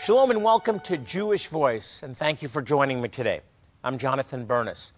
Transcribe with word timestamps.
Shalom 0.00 0.30
and 0.30 0.44
welcome 0.44 0.78
to 0.80 0.96
Jewish 0.96 1.48
Voice, 1.48 2.04
and 2.04 2.16
thank 2.16 2.40
you 2.40 2.48
for 2.48 2.62
joining 2.62 3.00
me 3.00 3.08
today. 3.08 3.40
I'm 3.82 3.98
Jonathan 3.98 4.46
Bernis. 4.46 4.92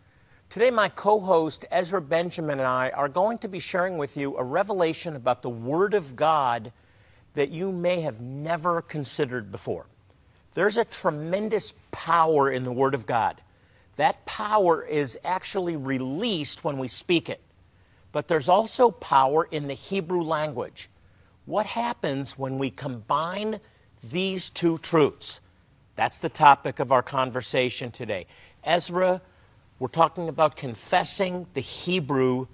Today, 0.51 0.71
my 0.71 0.91
co 0.91 1.19
host 1.21 1.65
Ezra 1.71 2.03
Benjamin 2.03 2.59
and 2.59 2.69
I 2.69 2.91
are 2.91 3.09
going 3.09 3.39
to 3.39 3.49
be 3.49 3.61
sharing 3.61 3.97
with 3.97 4.19
you 4.19 4.37
a 4.37 4.45
revelation 4.45 5.17
about 5.17 5.41
the 5.41 5.49
Word 5.49 5.95
of 5.95 6.17
God 6.17 6.71
that 7.33 7.49
you 7.49 7.73
may 7.73 8.03
have 8.03 8.21
never 8.21 8.83
considered 8.83 9.51
before. 9.51 9.87
There's 10.53 10.77
a 10.77 10.85
tremendous 10.85 11.73
power 11.93 12.51
in 12.51 12.65
the 12.65 12.73
Word 12.73 12.95
of 12.95 13.07
God. 13.07 13.41
That 13.97 14.27
power 14.27 14.85
is 14.85 15.19
actually 15.25 15.77
released 15.77 16.63
when 16.63 16.77
we 16.77 16.89
speak 16.89 17.31
it. 17.31 17.41
But 18.13 18.29
there's 18.29 18.51
also 18.51 18.91
power 18.91 19.49
in 19.51 19.67
the 19.67 19.75
Hebrew 19.75 20.23
language. 20.23 20.91
What 21.47 21.65
happens 21.65 22.39
when 22.39 22.59
we 22.59 22.71
combine 22.71 23.61
these 24.03 24.51
two 24.51 24.79
truths? 24.79 25.41
That's 25.97 26.19
the 26.19 26.29
topic 26.29 26.81
of 26.81 26.93
our 26.93 27.03
conversation 27.03 27.91
today. 27.91 28.27
Ezra, 28.65 29.21
we're 29.79 29.89
talking 29.89 30.29
about 30.29 30.57
confessing 30.57 31.47
the 31.55 31.61
Hebrew 31.61 32.47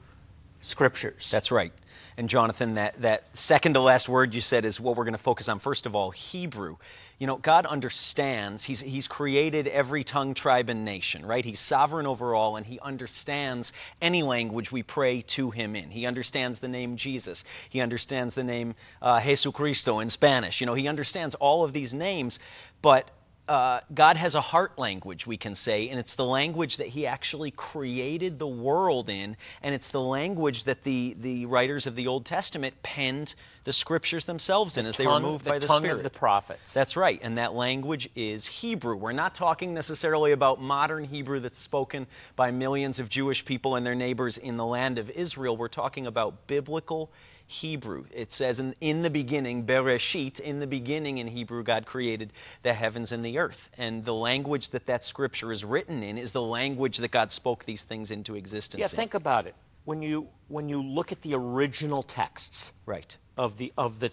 scriptures. 0.60 1.30
That's 1.30 1.50
right. 1.50 1.72
And 2.18 2.28
Jonathan, 2.28 2.74
that, 2.74 3.00
that 3.02 3.36
second 3.36 3.74
to 3.74 3.80
last 3.80 4.08
word 4.08 4.34
you 4.34 4.40
said 4.40 4.64
is 4.64 4.80
what 4.80 4.96
we're 4.96 5.04
going 5.04 5.12
to 5.12 5.18
focus 5.18 5.48
on. 5.48 5.58
First 5.58 5.86
of 5.86 5.94
all, 5.94 6.10
Hebrew. 6.10 6.76
You 7.18 7.26
know, 7.26 7.36
God 7.36 7.64
understands. 7.64 8.64
He's, 8.64 8.80
he's 8.80 9.08
created 9.08 9.68
every 9.68 10.04
tongue, 10.04 10.34
tribe, 10.34 10.68
and 10.68 10.84
nation, 10.84 11.24
right? 11.24 11.44
He's 11.44 11.60
sovereign 11.60 12.06
over 12.06 12.34
all, 12.34 12.56
and 12.56 12.66
He 12.66 12.78
understands 12.80 13.72
any 14.02 14.22
language 14.22 14.70
we 14.70 14.82
pray 14.82 15.22
to 15.22 15.50
Him 15.50 15.74
in. 15.76 15.90
He 15.90 16.04
understands 16.04 16.58
the 16.58 16.68
name 16.68 16.96
Jesus. 16.96 17.44
He 17.70 17.80
understands 17.80 18.34
the 18.34 18.44
name 18.44 18.74
uh, 19.00 19.20
Jesucristo 19.20 20.02
in 20.02 20.10
Spanish. 20.10 20.60
You 20.60 20.66
know, 20.66 20.74
He 20.74 20.88
understands 20.88 21.34
all 21.36 21.64
of 21.64 21.72
these 21.72 21.94
names, 21.94 22.38
but 22.82 23.10
uh, 23.48 23.80
God 23.94 24.16
has 24.16 24.34
a 24.34 24.40
heart 24.40 24.78
language, 24.78 25.26
we 25.26 25.36
can 25.36 25.54
say, 25.54 25.88
and 25.88 26.00
it's 26.00 26.14
the 26.14 26.24
language 26.24 26.78
that 26.78 26.88
He 26.88 27.06
actually 27.06 27.50
created 27.52 28.38
the 28.38 28.46
world 28.46 29.08
in, 29.08 29.36
and 29.62 29.74
it's 29.74 29.90
the 29.90 30.00
language 30.00 30.64
that 30.64 30.82
the, 30.82 31.16
the 31.20 31.46
writers 31.46 31.86
of 31.86 31.94
the 31.94 32.06
Old 32.06 32.24
Testament 32.24 32.74
penned 32.82 33.34
the 33.64 33.72
scriptures 33.72 34.24
themselves 34.24 34.76
in 34.76 34.84
The 34.84 34.88
as 34.90 34.96
they 34.96 35.06
were 35.06 35.20
moved 35.20 35.44
the 35.44 35.50
by 35.50 35.58
the 35.58 35.66
tongue 35.66 35.80
Spirit. 35.80 35.96
of 35.98 36.02
the 36.02 36.10
prophets. 36.10 36.74
That's 36.74 36.96
right, 36.96 37.20
and 37.22 37.38
that 37.38 37.54
language 37.54 38.08
is 38.16 38.46
Hebrew. 38.46 38.96
We're 38.96 39.12
not 39.12 39.34
talking 39.34 39.74
necessarily 39.74 40.32
about 40.32 40.60
modern 40.60 41.04
Hebrew 41.04 41.40
that's 41.40 41.58
spoken 41.58 42.06
by 42.34 42.50
millions 42.50 42.98
of 42.98 43.08
Jewish 43.08 43.44
people 43.44 43.76
and 43.76 43.86
their 43.86 43.94
neighbors 43.94 44.38
in 44.38 44.56
the 44.56 44.66
land 44.66 44.98
of 44.98 45.10
Israel. 45.10 45.56
We're 45.56 45.68
talking 45.68 46.06
about 46.06 46.46
biblical 46.46 47.10
Hebrew. 47.48 48.04
It 48.12 48.32
says 48.32 48.58
in, 48.60 48.74
in 48.80 49.02
the 49.02 49.10
beginning, 49.10 49.64
Bereshit, 49.66 50.40
in 50.40 50.58
the 50.58 50.66
beginning 50.66 51.18
in 51.18 51.28
Hebrew, 51.28 51.62
God 51.62 51.86
created 51.86 52.32
the 52.62 52.72
heavens 52.74 53.12
and 53.12 53.24
the 53.24 53.38
earth. 53.38 53.70
And 53.78 54.04
the 54.04 54.14
language 54.14 54.70
that 54.70 54.86
that 54.86 55.04
scripture 55.04 55.52
is 55.52 55.64
written 55.64 56.02
in 56.02 56.18
is 56.18 56.32
the 56.32 56.42
language 56.42 56.98
that 56.98 57.10
God 57.12 57.30
spoke 57.30 57.64
these 57.64 57.84
things 57.84 58.10
into 58.10 58.34
existence 58.34 58.80
yeah, 58.80 58.86
in. 58.86 58.90
think 58.90 59.14
about 59.14 59.46
it. 59.46 59.54
When 59.84 60.02
you, 60.02 60.28
when 60.48 60.68
you 60.68 60.82
look 60.82 61.12
at 61.12 61.22
the 61.22 61.34
original 61.34 62.02
texts, 62.02 62.72
Right. 62.84 63.16
of 63.36 63.58
the 63.58 63.72
of 63.78 64.00
the 64.00 64.10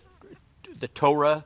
the 0.79 0.87
Torah, 0.87 1.45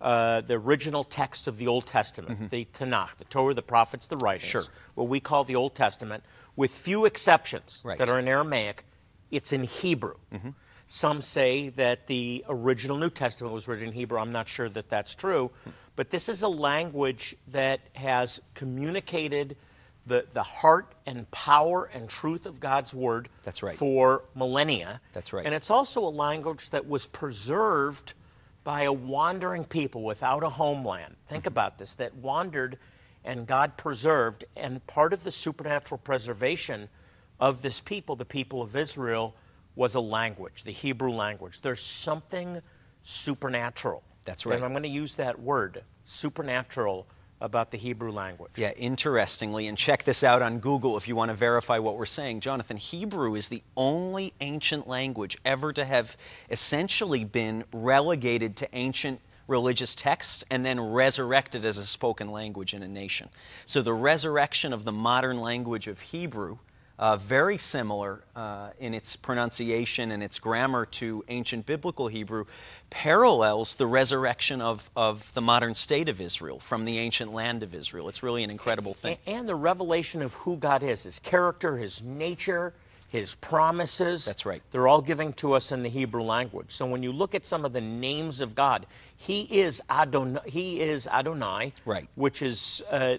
uh, 0.00 0.40
the 0.42 0.54
original 0.54 1.02
texts 1.04 1.46
of 1.46 1.56
the 1.58 1.66
Old 1.66 1.86
Testament, 1.86 2.50
the 2.50 2.66
Tanakh, 2.72 3.16
the 3.16 3.24
Torah, 3.24 3.54
the 3.54 3.62
prophets, 3.62 4.06
the 4.06 4.16
writings, 4.16 4.48
Mm-hmm. 4.50 4.58
Sure. 4.60 4.72
what 4.94 5.08
we 5.08 5.18
call 5.20 5.42
the 5.44 5.56
Old 5.56 5.74
Testament, 5.74 6.22
with 6.56 6.70
few 6.70 7.04
exceptions 7.06 7.82
Right. 7.84 7.98
that 7.98 8.08
are 8.10 8.18
in 8.20 8.28
Aramaic, 8.28 8.84
it's 9.30 9.52
in 9.52 9.64
Hebrew. 9.64 10.14
Mm-hmm. 10.32 10.50
Some 10.86 11.22
say 11.22 11.70
that 11.70 12.06
the 12.06 12.44
original 12.48 12.98
New 12.98 13.10
Testament 13.10 13.54
was 13.54 13.66
written 13.66 13.88
in 13.88 13.92
Hebrew. 13.92 14.18
I'm 14.18 14.32
not 14.32 14.48
sure 14.48 14.68
that 14.68 14.88
that's 14.90 15.14
true, 15.14 15.50
but 15.96 16.10
this 16.10 16.28
is 16.28 16.42
a 16.42 16.48
language 16.48 17.36
that 17.48 17.80
has 17.94 18.40
communicated 18.54 19.56
the, 20.06 20.26
the 20.32 20.42
heart 20.42 20.94
and 21.06 21.30
power 21.30 21.90
and 21.94 22.08
truth 22.08 22.46
of 22.46 22.60
God's 22.60 22.92
word 22.92 23.28
That's 23.42 23.62
right. 23.62 23.74
for 23.74 24.24
millennia. 24.34 25.00
That's 25.12 25.32
right. 25.32 25.46
And 25.46 25.54
it's 25.54 25.70
also 25.70 26.04
a 26.04 26.10
language 26.10 26.70
that 26.70 26.86
was 26.86 27.06
preserved 27.06 28.12
by 28.64 28.82
a 28.82 28.92
wandering 28.92 29.64
people 29.64 30.02
without 30.02 30.42
a 30.42 30.48
homeland. 30.48 31.16
Think 31.28 31.42
mm-hmm. 31.42 31.48
about 31.48 31.78
this 31.78 31.94
that 31.96 32.14
wandered 32.16 32.78
and 33.24 33.46
God 33.46 33.76
preserved. 33.76 34.44
And 34.56 34.86
part 34.86 35.12
of 35.12 35.22
the 35.22 35.30
supernatural 35.30 35.98
preservation 35.98 36.88
of 37.40 37.62
this 37.62 37.80
people, 37.80 38.16
the 38.16 38.24
people 38.24 38.62
of 38.62 38.76
Israel, 38.76 39.34
was 39.76 39.94
a 39.94 40.00
language, 40.00 40.64
the 40.64 40.72
Hebrew 40.72 41.10
language. 41.10 41.60
There's 41.60 41.82
something 41.82 42.60
supernatural. 43.02 44.02
That's 44.24 44.46
right. 44.46 44.56
And 44.56 44.64
I'm 44.64 44.72
going 44.72 44.84
to 44.84 44.88
use 44.88 45.14
that 45.14 45.38
word, 45.38 45.82
supernatural, 46.04 47.06
about 47.40 47.70
the 47.70 47.76
Hebrew 47.76 48.10
language. 48.10 48.52
Yeah, 48.56 48.72
interestingly, 48.72 49.66
and 49.66 49.76
check 49.76 50.04
this 50.04 50.24
out 50.24 50.40
on 50.40 50.60
Google 50.60 50.96
if 50.96 51.06
you 51.08 51.14
want 51.14 51.28
to 51.28 51.34
verify 51.34 51.78
what 51.78 51.98
we're 51.98 52.06
saying. 52.06 52.40
Jonathan, 52.40 52.76
Hebrew 52.76 53.34
is 53.34 53.48
the 53.48 53.62
only 53.76 54.32
ancient 54.40 54.88
language 54.88 55.36
ever 55.44 55.72
to 55.72 55.84
have 55.84 56.16
essentially 56.50 57.24
been 57.24 57.64
relegated 57.72 58.56
to 58.56 58.68
ancient 58.74 59.20
religious 59.46 59.94
texts 59.94 60.42
and 60.50 60.64
then 60.64 60.80
resurrected 60.80 61.66
as 61.66 61.76
a 61.76 61.84
spoken 61.84 62.30
language 62.30 62.72
in 62.72 62.82
a 62.82 62.88
nation. 62.88 63.28
So 63.66 63.82
the 63.82 63.92
resurrection 63.92 64.72
of 64.72 64.84
the 64.84 64.92
modern 64.92 65.38
language 65.38 65.86
of 65.86 66.00
Hebrew. 66.00 66.58
Uh, 66.96 67.16
very 67.16 67.58
similar 67.58 68.22
uh, 68.36 68.70
in 68.78 68.94
its 68.94 69.16
pronunciation 69.16 70.12
and 70.12 70.22
its 70.22 70.38
grammar 70.38 70.86
to 70.86 71.24
ancient 71.28 71.66
biblical 71.66 72.06
Hebrew, 72.06 72.44
parallels 72.90 73.74
the 73.74 73.86
resurrection 73.86 74.60
of, 74.60 74.88
of 74.94 75.32
the 75.34 75.40
modern 75.40 75.74
state 75.74 76.08
of 76.08 76.20
Israel 76.20 76.60
from 76.60 76.84
the 76.84 76.98
ancient 76.98 77.32
land 77.32 77.64
of 77.64 77.74
Israel. 77.74 78.08
It's 78.08 78.22
really 78.22 78.44
an 78.44 78.50
incredible 78.50 78.94
thing. 78.94 79.16
A- 79.26 79.30
And 79.30 79.48
the 79.48 79.56
revelation 79.56 80.22
of 80.22 80.34
who 80.34 80.56
God 80.56 80.84
is, 80.84 81.02
his 81.02 81.18
character, 81.18 81.76
his 81.76 82.00
nature, 82.02 82.74
his 83.08 83.34
promises. 83.36 84.24
That's 84.24 84.46
right. 84.46 84.62
They're 84.70 84.86
all 84.88 85.02
given 85.02 85.32
to 85.34 85.52
us 85.54 85.72
in 85.72 85.82
the 85.82 85.88
Hebrew 85.88 86.22
language. 86.22 86.70
So 86.70 86.86
when 86.86 87.02
you 87.02 87.12
look 87.12 87.34
at 87.34 87.44
some 87.44 87.64
of 87.64 87.72
the 87.72 87.80
names 87.80 88.40
of 88.40 88.54
God, 88.54 88.86
he 89.16 89.42
is 89.42 89.82
Adonai, 89.90 90.40
he 90.46 90.80
is 90.80 91.08
Adonai, 91.08 91.72
Right. 91.84 92.08
which 92.14 92.40
is 92.42 92.82
uh, 92.90 93.18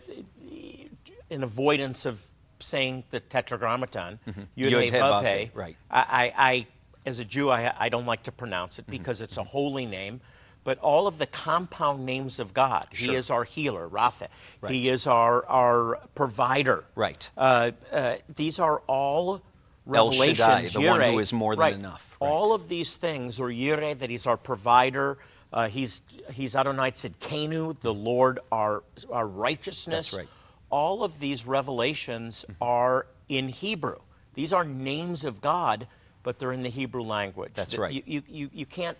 in 1.30 1.44
avoidance 1.44 2.06
of 2.06 2.26
saying 2.60 3.04
the 3.12 3.20
tetragrammaton, 3.20 4.20
Yud, 4.28 4.48
Yud, 4.72 4.82
He, 4.84 4.90
Vav, 4.92 5.22
Vav, 5.24 5.38
He. 5.40 5.46
He, 5.46 5.52
right. 5.54 5.76
I, 5.92 6.00
I, 6.38 6.50
I, 6.52 6.68
as 7.06 7.20
a 7.20 7.26
Jew, 7.26 7.50
I, 7.50 7.74
I 7.78 7.90
don't 7.90 8.06
like 8.06 8.24
to 8.24 8.32
pronounce 8.32 8.76
Mm-hmm. 8.80 8.92
it 8.92 8.98
because 8.98 9.22
it's 9.22 9.38
a 9.38 9.44
holy 9.44 9.86
name. 9.86 10.22
But 10.64 10.80
all 10.80 11.06
of 11.06 11.20
the 11.20 11.28
compound 11.28 12.08
names 12.08 12.40
of 12.40 12.52
God, 12.54 12.88
He 12.92 13.14
is 13.14 13.30
our 13.30 13.44
healer, 13.44 13.88
Rapha. 13.88 14.30
Right. 14.62 14.72
He 14.74 14.90
is 14.90 15.06
our, 15.06 15.46
our 15.46 16.00
provider. 16.16 16.84
Right. 16.96 17.30
Uh, 17.38 17.72
uh, 17.92 18.16
these 18.36 18.58
are 18.58 18.80
all 18.88 19.34
El 19.36 19.42
revelations. 19.86 20.38
Shaddai, 20.40 20.68
the 20.70 20.82
one 20.82 21.02
who 21.02 21.20
is 21.20 21.32
more 21.32 21.56
than 21.56 21.62
right. 21.62 21.74
enough, 21.76 22.18
All 22.20 22.50
right. 22.50 22.56
of 22.56 22.68
these 22.68 22.96
things, 22.96 23.40
or 23.40 23.50
Yireh, 23.50 24.00
that 24.00 24.10
He's 24.10 24.26
our 24.26 24.38
provider. 24.38 25.20
Uh, 25.54 25.68
he's 25.70 26.02
He's 26.34 26.56
Adonai 26.56 26.90
Tzidkenu, 26.92 27.80
the 27.82 27.94
Lord, 27.94 28.40
our 28.52 28.82
our 29.12 29.28
righteousness. 29.28 30.10
That's 30.12 30.18
right. 30.18 30.28
All 30.76 31.06
of 31.06 31.22
these 31.22 31.48
revelations 31.48 32.44
mm-hmm. 32.44 32.62
are 32.62 33.08
in 33.30 33.48
Hebrew. 33.48 34.00
These 34.34 34.52
are 34.52 34.66
names 34.66 35.24
of 35.24 35.40
God, 35.40 35.88
but 36.22 36.38
they're 36.38 36.52
in 36.52 36.64
the 36.64 36.70
Hebrew 36.70 37.04
language. 37.04 37.54
That's 37.56 37.78
right. 37.78 37.94
You, 37.94 38.04
you, 38.06 38.24
you, 38.28 38.50
you 38.52 38.66
can't 38.66 38.98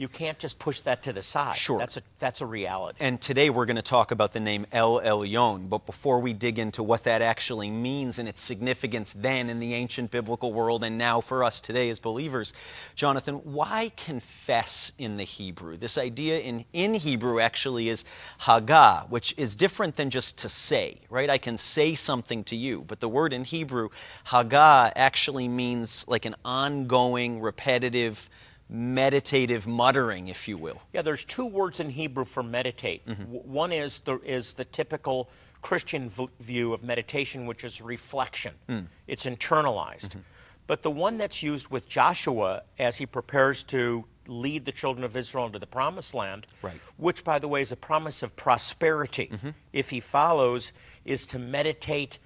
you 0.00 0.08
can't 0.08 0.38
just 0.38 0.58
push 0.58 0.80
that 0.80 1.02
to 1.02 1.12
the 1.12 1.20
side. 1.20 1.54
Sure. 1.56 1.78
That's 1.78 1.98
a 1.98 2.02
that's 2.18 2.40
a 2.40 2.46
reality. 2.46 2.96
And 3.00 3.20
today 3.20 3.50
we're 3.50 3.66
going 3.66 3.76
to 3.76 3.82
talk 3.82 4.12
about 4.12 4.32
the 4.32 4.40
name 4.40 4.64
El 4.72 4.98
Elyon. 4.98 5.68
But 5.68 5.84
before 5.84 6.20
we 6.20 6.32
dig 6.32 6.58
into 6.58 6.82
what 6.82 7.04
that 7.04 7.20
actually 7.20 7.70
means 7.70 8.18
and 8.18 8.26
its 8.26 8.40
significance 8.40 9.12
then 9.12 9.50
in 9.50 9.60
the 9.60 9.74
ancient 9.74 10.10
biblical 10.10 10.54
world 10.54 10.84
and 10.84 10.96
now 10.96 11.20
for 11.20 11.44
us 11.44 11.60
today 11.60 11.90
as 11.90 11.98
believers, 11.98 12.54
Jonathan, 12.94 13.34
why 13.44 13.92
confess 13.94 14.90
in 14.98 15.18
the 15.18 15.24
Hebrew? 15.24 15.76
This 15.76 15.98
idea 15.98 16.38
in, 16.38 16.64
in 16.72 16.94
Hebrew 16.94 17.38
actually 17.38 17.90
is 17.90 18.06
Haggah, 18.40 19.06
which 19.10 19.34
is 19.36 19.54
different 19.54 19.96
than 19.96 20.08
just 20.08 20.38
to 20.38 20.48
say, 20.48 20.96
right? 21.10 21.28
I 21.28 21.36
can 21.36 21.58
say 21.58 21.94
something 21.94 22.42
to 22.44 22.56
you. 22.56 22.84
But 22.88 23.00
the 23.00 23.08
word 23.08 23.34
in 23.34 23.44
Hebrew, 23.44 23.90
Haggah, 24.28 24.92
actually 24.96 25.46
means 25.46 26.08
like 26.08 26.24
an 26.24 26.36
ongoing, 26.42 27.42
repetitive, 27.42 28.30
meditative 28.70 29.66
muttering, 29.66 30.28
if 30.28 30.46
you 30.48 30.56
will. 30.56 30.80
Yeah, 30.92 31.02
there's 31.02 31.24
two 31.24 31.46
words 31.46 31.80
in 31.80 31.90
Hebrew 31.90 32.24
for 32.24 32.42
meditate. 32.42 33.04
Mm-hmm. 33.06 33.22
W- 33.24 33.42
One 33.42 33.72
is 33.72 34.00
the 34.00 34.18
is 34.20 34.54
the 34.54 34.64
typical 34.64 35.28
Christian 35.60 36.08
v- 36.08 36.28
view 36.40 36.72
of 36.72 36.82
meditation, 36.84 37.46
which 37.46 37.64
is 37.64 37.82
reflection. 37.82 38.54
Mm. 38.68 38.86
It's 39.08 39.26
internalized. 39.26 40.10
Mm-hmm. 40.10 40.20
But 40.66 40.82
the 40.82 40.90
one 40.90 41.18
that's 41.18 41.42
used 41.42 41.68
with 41.70 41.88
Joshua 41.88 42.62
as 42.78 42.96
he 42.96 43.04
prepares 43.06 43.64
to 43.64 44.04
lead 44.28 44.64
the 44.64 44.72
children 44.72 45.02
of 45.04 45.16
Israel 45.16 45.46
into 45.46 45.58
the 45.58 45.66
promised 45.66 46.14
land, 46.14 46.46
Right. 46.62 46.74
which, 46.96 47.24
by 47.24 47.40
the 47.40 47.48
way, 47.48 47.60
is 47.62 47.72
a 47.72 47.76
promise 47.76 48.22
of 48.22 48.36
prosperity 48.36 49.30
mm-hmm. 49.32 49.50
if 49.72 49.90
he 49.90 49.98
follows, 49.98 50.72
is 51.04 51.26
to 51.26 51.38
meditate 51.40 52.18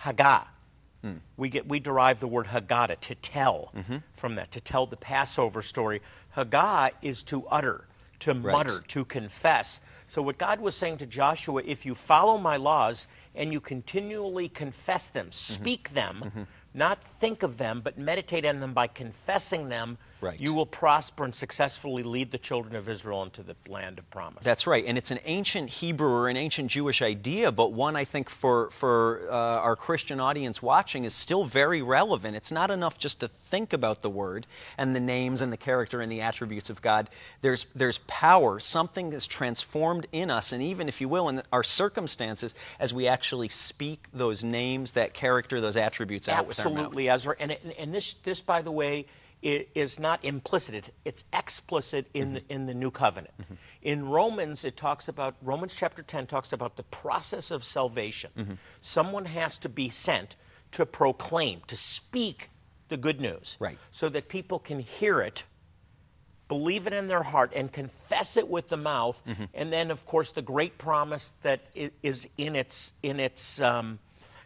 Haggah. 0.00 0.46
We 1.36 1.48
get 1.48 1.66
we 1.66 1.80
derive 1.80 2.20
the 2.20 2.28
word 2.28 2.46
Haggadah 2.46 3.00
to 3.00 3.14
tell 3.16 3.72
mm-hmm. 3.74 3.96
from 4.12 4.34
that 4.36 4.50
to 4.52 4.60
tell 4.60 4.86
the 4.86 4.96
Passover 4.96 5.62
story. 5.62 6.00
Haggah 6.36 6.92
is 7.02 7.22
to 7.24 7.46
utter, 7.48 7.86
to 8.20 8.34
mutter, 8.34 8.82
to 8.88 9.04
confess. 9.04 9.80
So 10.06 10.22
what 10.22 10.38
God 10.38 10.60
was 10.60 10.76
saying 10.76 10.98
to 10.98 11.06
Joshua, 11.06 11.62
if 11.64 11.86
you 11.86 11.94
follow 11.94 12.38
my 12.38 12.56
laws 12.56 13.06
and 13.34 13.52
you 13.52 13.60
continually 13.60 14.48
confess 14.48 15.08
them, 15.10 15.26
mm-hmm. 15.26 15.54
speak 15.54 15.90
them, 15.90 16.22
mm-hmm. 16.24 16.42
not 16.74 17.02
think 17.02 17.42
of 17.42 17.58
them, 17.58 17.80
but 17.82 17.98
meditate 17.98 18.44
on 18.44 18.60
them 18.60 18.72
by 18.72 18.86
confessing 18.86 19.68
them, 19.68 19.98
Right. 20.22 20.40
you 20.40 20.54
will 20.54 20.66
prosper 20.66 21.24
and 21.24 21.34
successfully 21.34 22.04
lead 22.04 22.30
the 22.30 22.38
children 22.38 22.76
of 22.76 22.88
Israel 22.88 23.24
into 23.24 23.42
the 23.42 23.56
land 23.68 23.98
of 23.98 24.08
promise. 24.10 24.44
That's 24.44 24.66
right, 24.66 24.84
and 24.86 24.96
it's 24.96 25.10
an 25.10 25.18
ancient 25.24 25.68
Hebrew 25.68 26.10
or 26.10 26.28
an 26.28 26.36
ancient 26.36 26.70
Jewish 26.70 27.02
idea, 27.02 27.50
but 27.50 27.72
one 27.72 27.96
I 27.96 28.04
think 28.04 28.30
for 28.30 28.70
for 28.70 29.28
uh, 29.28 29.34
our 29.34 29.74
Christian 29.74 30.20
audience 30.20 30.62
watching 30.62 31.04
is 31.04 31.12
still 31.12 31.44
very 31.44 31.82
relevant. 31.82 32.36
It's 32.36 32.52
not 32.52 32.70
enough 32.70 32.98
just 32.98 33.20
to 33.20 33.28
think 33.28 33.72
about 33.72 34.00
the 34.00 34.10
word 34.10 34.46
and 34.78 34.94
the 34.94 35.00
names 35.00 35.42
and 35.42 35.52
the 35.52 35.56
character 35.56 36.00
and 36.00 36.10
the 36.10 36.20
attributes 36.20 36.70
of 36.70 36.80
God. 36.80 37.10
There's 37.40 37.66
there's 37.74 37.98
power. 38.06 38.60
Something 38.60 39.12
is 39.12 39.26
transformed 39.26 40.06
in 40.12 40.30
us, 40.30 40.52
and 40.52 40.62
even 40.62 40.88
if 40.88 41.00
you 41.00 41.08
will, 41.08 41.28
in 41.28 41.42
our 41.52 41.64
circumstances, 41.64 42.54
as 42.78 42.94
we 42.94 43.08
actually 43.08 43.48
speak 43.48 44.06
those 44.12 44.44
names, 44.44 44.92
that 44.92 45.14
character, 45.14 45.60
those 45.60 45.76
attributes 45.76 46.28
out 46.28 46.46
with 46.46 46.60
our 46.60 46.66
mouth. 46.66 46.78
Absolutely, 46.78 47.08
Ezra. 47.08 47.36
And, 47.40 47.56
and 47.78 47.94
this, 47.94 48.14
this, 48.14 48.40
by 48.40 48.62
the 48.62 48.70
way, 48.70 49.06
is 49.42 49.98
not 49.98 50.24
implicit. 50.24 50.92
It's, 51.04 51.24
explicit 51.32 52.06
in, 52.14 52.22
Mm-hmm. 52.28 52.34
the, 52.34 52.42
in 52.54 52.66
the 52.66 52.74
new 52.74 52.90
covenant. 52.90 53.34
In 53.82 54.08
Romans, 54.08 54.64
it 54.64 54.76
talks 54.76 55.08
about, 55.08 55.34
Romans 55.42 55.74
chapter 55.74 56.02
10 56.02 56.26
talks 56.26 56.52
about 56.52 56.76
the 56.76 56.84
process 56.84 57.50
of 57.50 57.64
salvation. 57.64 58.30
Mm-hmm. 58.38 58.52
Someone 58.80 59.24
has 59.24 59.58
to 59.58 59.68
be 59.68 59.88
sent 59.88 60.36
to 60.72 60.86
proclaim, 60.86 61.60
to 61.66 61.76
speak 61.76 62.50
the 62.88 62.96
good 62.96 63.20
news. 63.20 63.56
Right. 63.58 63.76
So 63.90 64.08
that 64.10 64.28
people 64.28 64.58
can 64.58 64.78
hear 64.78 65.20
it 65.20 65.44
believe 66.48 66.86
it 66.86 66.92
in 66.92 67.06
their 67.06 67.22
heart 67.22 67.50
and 67.56 67.72
confess 67.72 68.36
it 68.36 68.46
with 68.46 68.68
the 68.68 68.76
mouth 68.76 69.22
Mm-hmm. 69.26 69.44
and 69.54 69.72
then 69.72 69.90
of 69.90 70.04
course 70.04 70.32
the 70.32 70.42
great 70.42 70.76
promise 70.76 71.32
that 71.42 71.60
is 72.02 72.28
in 72.36 72.56
its 72.56 72.92
in 73.02 73.20
its 73.20 73.58
um, 73.62 73.98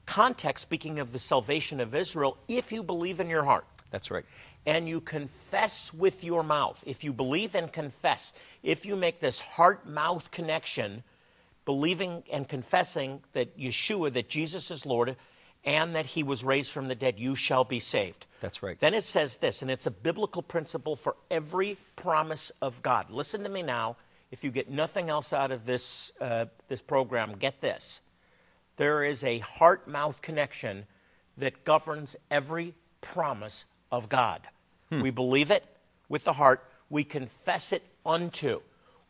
context 0.05 0.63
speaking 0.63 1.01
of 1.01 1.11
the 1.11 1.19
salvation 1.19 1.81
of 1.81 1.97
israel 1.97 2.39
if 2.47 2.71
you 2.71 2.85
believe 2.85 3.19
in 3.19 3.29
your 3.29 3.43
heart 3.43 3.65
That's 3.91 4.11
right. 4.13 4.25
And 4.67 4.89
you 4.89 5.01
confess 5.01 5.95
with 5.95 6.25
your 6.25 6.43
mouth 6.43 6.83
if 6.87 7.05
you 7.05 7.13
believe 7.13 7.55
and 7.55 7.73
confess 7.73 8.35
if 8.63 8.85
you 8.85 8.97
make 8.97 9.21
this 9.21 9.41
heart 9.41 9.89
mouth 9.89 10.31
connection 10.31 11.03
believing 11.65 12.23
and 12.33 12.49
confessing 12.49 13.21
that 13.33 13.57
yeshua 13.59 14.13
that 14.13 14.29
jesus 14.29 14.71
is 14.71 14.85
lord 14.85 15.17
and 15.65 15.97
that 15.97 16.07
he 16.07 16.23
was 16.23 16.45
raised 16.45 16.71
from 16.71 16.89
the 16.89 16.95
dead 16.95 17.19
you 17.19 17.35
shall 17.35 17.65
be 17.65 17.81
saved 17.81 18.27
That's 18.41 18.63
right. 18.63 18.79
then 18.79 18.95
it 18.95 19.03
says 19.03 19.39
this, 19.39 19.63
and 19.63 19.71
it's 19.71 19.87
a 19.87 19.91
biblical 19.91 20.41
principle 20.43 20.95
for 20.95 21.17
every 21.31 21.77
promise 21.97 22.53
of 22.63 22.83
God. 22.83 23.11
Listen 23.11 23.43
to 23.43 23.51
me 23.51 23.63
now. 23.63 23.97
If 24.31 24.45
you 24.45 24.51
get 24.51 24.71
nothing 24.71 25.09
else 25.11 25.33
out 25.33 25.51
of 25.51 25.67
this, 25.67 26.13
uh, 26.21 26.47
this 26.69 26.81
program, 26.81 27.37
get 27.39 27.61
this. 27.61 28.03
There 28.77 29.03
is 29.03 29.25
a 29.25 29.39
heart 29.41 29.89
mouth 29.89 30.23
connection 30.23 30.87
that 31.37 31.65
governs 31.65 32.17
every 32.31 32.75
promise 33.01 33.65
of 33.91 34.09
God. 34.09 34.41
Hmm. 34.91 35.01
We 35.01 35.11
believe 35.11 35.51
it 35.51 35.65
with 36.09 36.25
the 36.25 36.33
heart, 36.33 36.65
we 36.91 37.05
confess 37.05 37.73
it 37.73 37.83
unto. 38.05 38.61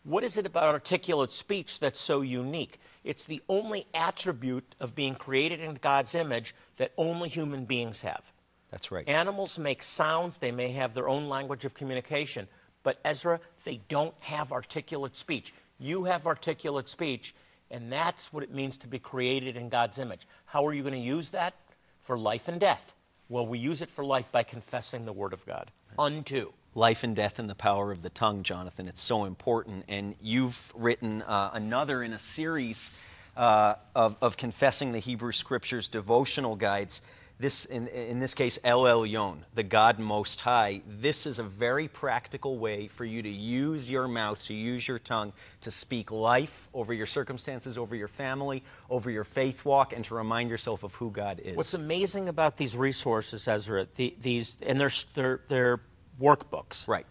What 0.05 0.25
is 0.25 0.37
it 0.37 0.47
about 0.47 0.73
articulate 0.73 1.31
speech 1.31 1.81
that's 1.81 2.01
so 2.01 2.21
unique? 2.21 2.79
It's 3.03 3.25
the 3.25 3.43
only 3.49 3.87
attribute 3.93 4.75
of 4.81 4.95
being 4.95 5.15
created 5.15 5.61
in 5.61 5.75
God's 5.75 6.15
image 6.15 6.55
that 6.77 6.93
only 6.97 7.29
human 7.29 7.65
beings 7.65 8.03
have. 8.03 8.33
That's 8.71 8.91
right. 8.91 9.09
Animals 9.09 9.59
make 9.59 9.83
sounds, 9.83 10.39
they 10.39 10.53
may 10.53 10.71
have 10.73 10.95
their 10.95 11.09
own 11.09 11.29
language 11.29 11.65
of 11.65 11.75
communication, 11.75 12.49
but 12.83 13.01
Ezra, 13.05 13.41
they 13.65 13.81
don't 13.89 14.15
have 14.21 14.53
articulate 14.53 15.17
speech. 15.17 15.53
You 15.79 16.05
have 16.05 16.27
articulate 16.27 16.89
speech, 16.89 17.35
and 17.71 17.93
that's 17.93 18.33
what 18.33 18.43
it 18.43 18.55
means 18.55 18.77
to 18.79 18.89
be 18.89 18.99
created 18.99 19.57
in 19.57 19.69
God's 19.69 19.99
image. 19.99 20.27
How 20.47 20.67
are 20.67 20.73
you 20.73 20.83
going 20.83 20.95
to 20.95 20.99
use 20.99 21.31
that? 21.31 21.55
For 22.01 22.17
life 22.17 22.49
and 22.49 22.61
death. 22.61 22.95
Well, 23.29 23.47
we 23.47 23.59
use 23.59 23.83
it 23.83 23.91
for 23.91 24.05
life 24.05 24.31
by 24.31 24.43
confessing 24.45 25.05
the 25.05 25.13
Word 25.13 25.33
of 25.33 25.45
God. 25.47 25.73
Unto. 25.99 26.53
life 26.75 27.05
and 27.05 27.17
death 27.17 27.39
in 27.39 27.47
the 27.47 27.55
power 27.55 27.91
of 27.91 28.03
the 28.03 28.11
tongue, 28.11 28.43
Jonathan. 28.43 28.87
It's 28.87 29.01
so 29.01 29.25
important. 29.25 29.87
And 29.89 30.15
you've 30.21 30.71
written 30.77 31.23
uh, 31.23 31.51
another 31.55 32.03
in 32.03 32.13
a 32.13 32.19
series 32.19 32.97
uh, 33.37 33.75
of, 33.95 34.17
of 34.21 34.37
confessing 34.37 34.93
the 34.93 34.99
Hebrew 34.99 35.33
Scriptures 35.33 35.89
devotional 35.89 36.55
guides. 36.55 37.01
This, 37.39 37.67
in, 37.67 37.87
in 37.89 38.19
this 38.19 38.33
case, 38.33 38.59
El 38.65 38.85
Elyon, 38.85 39.41
the 39.55 39.63
God 39.63 39.99
Most 39.99 40.41
High. 40.41 40.81
This 40.87 41.27
is 41.27 41.39
a 41.39 41.43
very 41.43 41.87
practical 41.87 42.57
way 42.59 42.89
for 42.89 43.05
you 43.05 43.21
to 43.21 43.29
use 43.29 43.91
your 43.91 44.09
mouth, 44.09 44.43
to 44.45 44.55
use 44.55 44.89
your 44.89 44.99
tongue, 44.99 45.35
to 45.61 45.71
speak 45.71 46.11
life 46.11 46.71
over 46.73 46.95
your 46.95 47.05
circumstances, 47.05 47.77
over 47.77 47.95
your 47.95 48.09
family, 48.09 48.63
over 48.89 49.11
your 49.11 49.25
faith 49.25 49.67
walk, 49.67 49.93
and 49.93 50.03
to 50.07 50.15
remind 50.15 50.49
yourself 50.49 50.83
of 50.83 50.95
who 50.95 51.11
God 51.11 51.41
is. 51.45 51.59
What's 51.59 51.75
amazing 51.75 52.31
about 52.31 52.57
these 52.57 52.75
resources, 52.75 53.47
Ezra, 53.47 53.87
the, 53.97 54.15
these, 54.19 54.57
and 54.65 54.81
they're, 54.81 54.91
they're, 55.15 55.41
they're 55.49 55.81
workbooks. 56.19 56.89
right. 56.89 57.05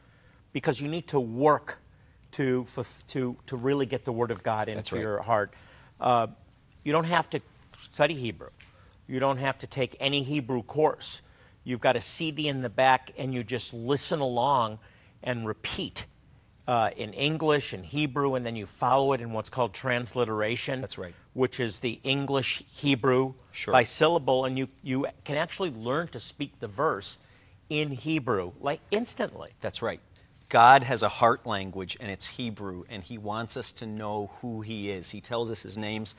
because 0.54 0.82
you 0.82 0.88
need 0.88 1.06
to 1.10 1.20
work 1.20 1.78
to, 2.32 2.66
to, 3.10 3.38
to 3.46 3.56
really 3.56 3.86
get 3.86 4.06
the 4.06 4.12
Word 4.12 4.32
of 4.32 4.42
God 4.42 4.70
into 4.70 4.96
right. 4.96 5.02
your 5.02 5.22
heart. 5.22 5.54
Uh, 6.02 6.28
you 6.84 6.92
don't 6.92 7.06
have 7.06 7.30
to 7.30 7.42
study 7.78 8.16
Hebrew. 8.16 8.50
You 9.08 9.20
don't 9.20 9.38
have 9.38 9.58
to 9.60 9.68
take 9.68 9.96
any 10.00 10.24
Hebrew 10.24 10.64
course. 10.64 11.22
You've 11.64 11.82
got 11.82 11.96
a 11.96 12.02
CD 12.02 12.48
in 12.48 12.62
the 12.62 12.70
back, 12.70 13.12
and 13.18 13.34
you 13.34 13.44
just 13.44 13.74
listen 13.74 14.20
along 14.20 14.80
and 15.24 15.48
repeat 15.48 16.06
uh, 16.68 16.90
in 16.98 17.14
English 17.14 17.74
and 17.74 17.86
Hebrew, 17.86 18.36
and 18.36 18.46
then 18.46 18.56
you 18.56 18.66
follow 18.66 19.14
it 19.14 19.22
in 19.22 19.32
what's 19.32 19.50
called 19.50 19.74
transliteration. 19.74 20.82
That's 20.82 20.98
right. 20.98 21.14
Which 21.34 21.60
is 21.60 21.80
the 21.80 22.00
English 22.04 22.64
Hebrew 22.68 23.34
Sure. 23.52 23.72
by 23.72 23.84
syllable, 23.84 24.46
and 24.46 24.58
you, 24.58 24.68
you 24.84 25.08
can 25.24 25.38
actually 25.38 25.72
learn 25.72 26.08
to 26.10 26.20
speak 26.20 26.60
the 26.60 26.68
verse 26.68 27.20
in 27.70 27.92
Hebrew, 27.92 28.54
like 28.60 28.80
instantly. 28.92 29.52
That's 29.62 29.82
right. 29.82 30.00
God 30.50 30.84
has 30.84 31.04
a 31.04 31.10
heart 31.10 31.46
language, 31.46 31.98
and 32.00 32.10
it's 32.10 32.26
Hebrew, 32.28 32.84
and 32.90 33.04
He 33.04 33.18
wants 33.18 33.58
us 33.58 33.74
to 33.74 33.86
know 33.86 34.32
who 34.42 34.62
He 34.62 34.90
is. 34.92 35.10
He 35.10 35.22
tells 35.22 35.52
us 35.52 35.64
His 35.64 35.78
names 35.78 36.16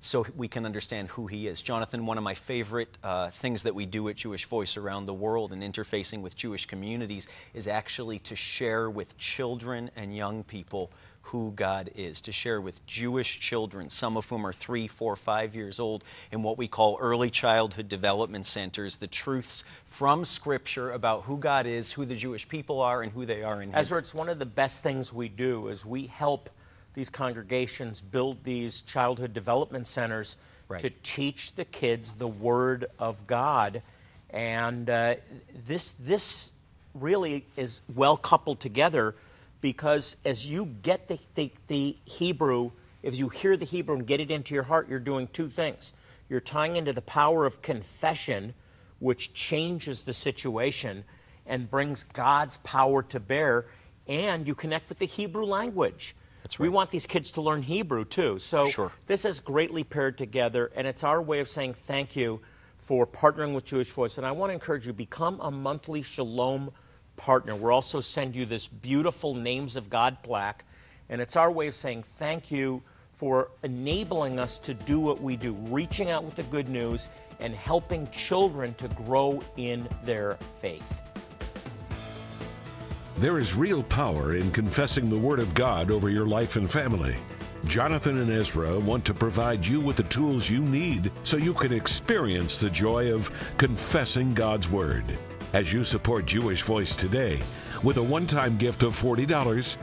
so 0.00 0.26
we 0.36 0.48
can 0.48 0.64
understand 0.64 1.08
who 1.08 1.26
He 1.26 1.46
is. 1.46 1.60
Jonathan, 1.60 2.06
one 2.06 2.18
of 2.18 2.24
my 2.24 2.34
favorite 2.34 2.96
uh, 3.02 3.30
things 3.30 3.62
that 3.64 3.74
we 3.74 3.86
do 3.86 4.08
at 4.08 4.16
Jewish 4.16 4.44
Voice 4.44 4.76
around 4.76 5.06
the 5.06 5.14
world 5.14 5.52
and 5.52 5.62
interfacing 5.62 6.22
with 6.22 6.36
Jewish 6.36 6.66
communities 6.66 7.28
is 7.54 7.66
actually 7.66 8.18
to 8.20 8.36
share 8.36 8.88
with 8.90 9.18
children 9.18 9.90
and 9.96 10.16
young 10.16 10.44
people 10.44 10.90
who 11.28 11.52
God 11.54 11.90
is, 11.94 12.22
to 12.22 12.32
share 12.32 12.58
with 12.58 12.84
Jewish 12.86 13.38
children, 13.38 13.90
some 13.90 14.16
of 14.16 14.26
whom 14.26 14.46
are 14.46 14.52
three, 14.52 14.88
four, 14.88 15.14
five 15.14 15.54
years 15.54 15.78
old, 15.78 16.04
in 16.32 16.42
what 16.42 16.56
we 16.56 16.66
call 16.66 16.96
early 17.00 17.28
childhood 17.28 17.86
development 17.86 18.46
centers, 18.46 18.96
the 18.96 19.06
truths 19.06 19.64
from 19.84 20.24
Scripture 20.24 20.92
about 20.92 21.24
who 21.24 21.36
God 21.36 21.66
is, 21.66 21.92
who 21.92 22.06
the 22.06 22.14
Jewish 22.14 22.48
people 22.48 22.80
are, 22.80 23.02
and 23.02 23.12
who 23.12 23.26
they 23.26 23.42
are 23.42 23.60
in. 23.60 23.74
Ezra, 23.74 23.98
it's 23.98 24.14
one 24.14 24.30
of 24.30 24.38
the 24.38 24.46
best 24.46 24.82
things 24.82 25.12
we 25.12 25.28
do 25.28 25.68
is 25.68 25.84
we 25.84 26.06
help 26.06 26.48
these 26.98 27.08
congregations 27.08 28.00
build 28.00 28.42
these 28.42 28.82
childhood 28.82 29.32
development 29.32 29.86
centers 29.86 30.36
Right. 30.66 30.80
to 30.80 30.90
teach 31.02 31.54
the 31.54 31.64
kids 31.64 32.12
the 32.12 32.26
Word 32.28 32.84
of 32.98 33.26
God, 33.26 33.80
and 34.28 34.90
uh, 34.90 35.14
this 35.66 35.94
this 35.98 36.52
really 36.92 37.46
is 37.56 37.80
well 37.94 38.18
coupled 38.18 38.60
together 38.60 39.14
because 39.62 40.16
as 40.26 40.46
you 40.46 40.66
get 40.82 41.08
the, 41.08 41.18
the, 41.36 41.50
the 41.68 41.96
Hebrew, 42.04 42.72
if 43.02 43.16
you 43.16 43.30
hear 43.30 43.56
the 43.56 43.64
Hebrew 43.64 43.96
and 43.96 44.06
get 44.06 44.20
it 44.20 44.30
into 44.30 44.52
your 44.52 44.64
heart, 44.64 44.90
you're 44.90 44.98
doing 44.98 45.26
two 45.32 45.48
things. 45.48 45.94
You're 46.28 46.40
tying 46.40 46.76
into 46.76 46.92
the 46.92 47.00
power 47.00 47.46
of 47.46 47.62
confession, 47.62 48.52
which 48.98 49.32
changes 49.32 50.02
the 50.02 50.12
situation 50.12 51.02
and 51.46 51.70
brings 51.70 52.04
God's 52.04 52.58
power 52.58 53.02
to 53.04 53.20
bear, 53.20 53.64
and 54.06 54.46
you 54.46 54.54
connect 54.54 54.90
with 54.90 54.98
the 54.98 55.06
Hebrew 55.06 55.46
language. 55.46 56.14
That's 56.48 56.58
We 56.58 56.70
want 56.70 56.90
these 56.90 57.06
kids 57.06 57.30
to 57.32 57.42
learn 57.42 57.60
Hebrew 57.60 58.06
too. 58.06 58.38
So 58.38 58.68
Sure. 58.68 58.90
this 59.06 59.26
is 59.26 59.38
greatly 59.38 59.84
paired 59.84 60.16
together, 60.16 60.72
and 60.74 60.86
it's 60.86 61.04
our 61.04 61.20
way 61.20 61.40
of 61.40 61.48
saying 61.48 61.74
thank 61.74 62.16
you 62.16 62.40
for 62.78 63.06
partnering 63.06 63.54
with 63.54 63.66
Jewish 63.66 63.90
Voice. 63.90 64.16
And 64.16 64.26
I 64.26 64.32
want 64.32 64.48
to 64.48 64.54
encourage 64.54 64.86
you 64.86 64.94
become 64.94 65.38
a 65.42 65.50
monthly 65.50 66.00
Shalom 66.00 66.70
partner. 67.16 67.54
We'll 67.54 67.74
also 67.74 68.00
send 68.00 68.34
you 68.34 68.46
this 68.46 68.66
beautiful 68.66 69.34
Names 69.34 69.76
of 69.76 69.90
God 69.90 70.22
plaque, 70.22 70.64
and 71.10 71.20
it's 71.20 71.36
our 71.36 71.52
way 71.52 71.66
of 71.66 71.74
saying 71.74 72.02
thank 72.02 72.50
you 72.50 72.82
for 73.12 73.50
enabling 73.62 74.38
us 74.38 74.56
to 74.60 74.72
do 74.72 75.00
what 75.00 75.20
we 75.20 75.36
do, 75.36 75.52
reaching 75.68 76.08
out 76.08 76.24
with 76.24 76.36
the 76.36 76.44
good 76.44 76.70
news 76.70 77.10
and 77.40 77.54
helping 77.54 78.10
children 78.10 78.72
to 78.76 78.88
grow 78.88 79.38
in 79.58 79.86
their 80.02 80.38
faith. 80.62 81.02
There 83.18 83.38
is 83.38 83.56
real 83.56 83.82
power 83.82 84.36
in 84.36 84.52
confessing 84.52 85.10
the 85.10 85.18
Word 85.18 85.40
of 85.40 85.52
God 85.52 85.90
over 85.90 86.08
your 86.08 86.28
life 86.28 86.54
and 86.54 86.70
family. 86.70 87.16
Jonathan 87.64 88.18
and 88.18 88.30
Ezra 88.30 88.78
want 88.78 89.04
to 89.06 89.12
provide 89.12 89.66
you 89.66 89.80
with 89.80 89.96
the 89.96 90.04
tools 90.04 90.48
you 90.48 90.60
need 90.60 91.10
so 91.24 91.36
you 91.36 91.52
can 91.52 91.72
experience 91.72 92.56
the 92.56 92.70
joy 92.70 93.12
of 93.12 93.32
confessing 93.58 94.34
God's 94.34 94.70
Word. 94.70 95.02
As 95.52 95.72
you 95.72 95.82
support 95.82 96.26
Jewish 96.26 96.62
Voice 96.62 96.94
today, 96.94 97.40
with 97.82 97.96
a 97.96 98.02
one 98.02 98.24
time 98.24 98.56
gift 98.56 98.84
of 98.84 98.92
$40, 98.92 99.76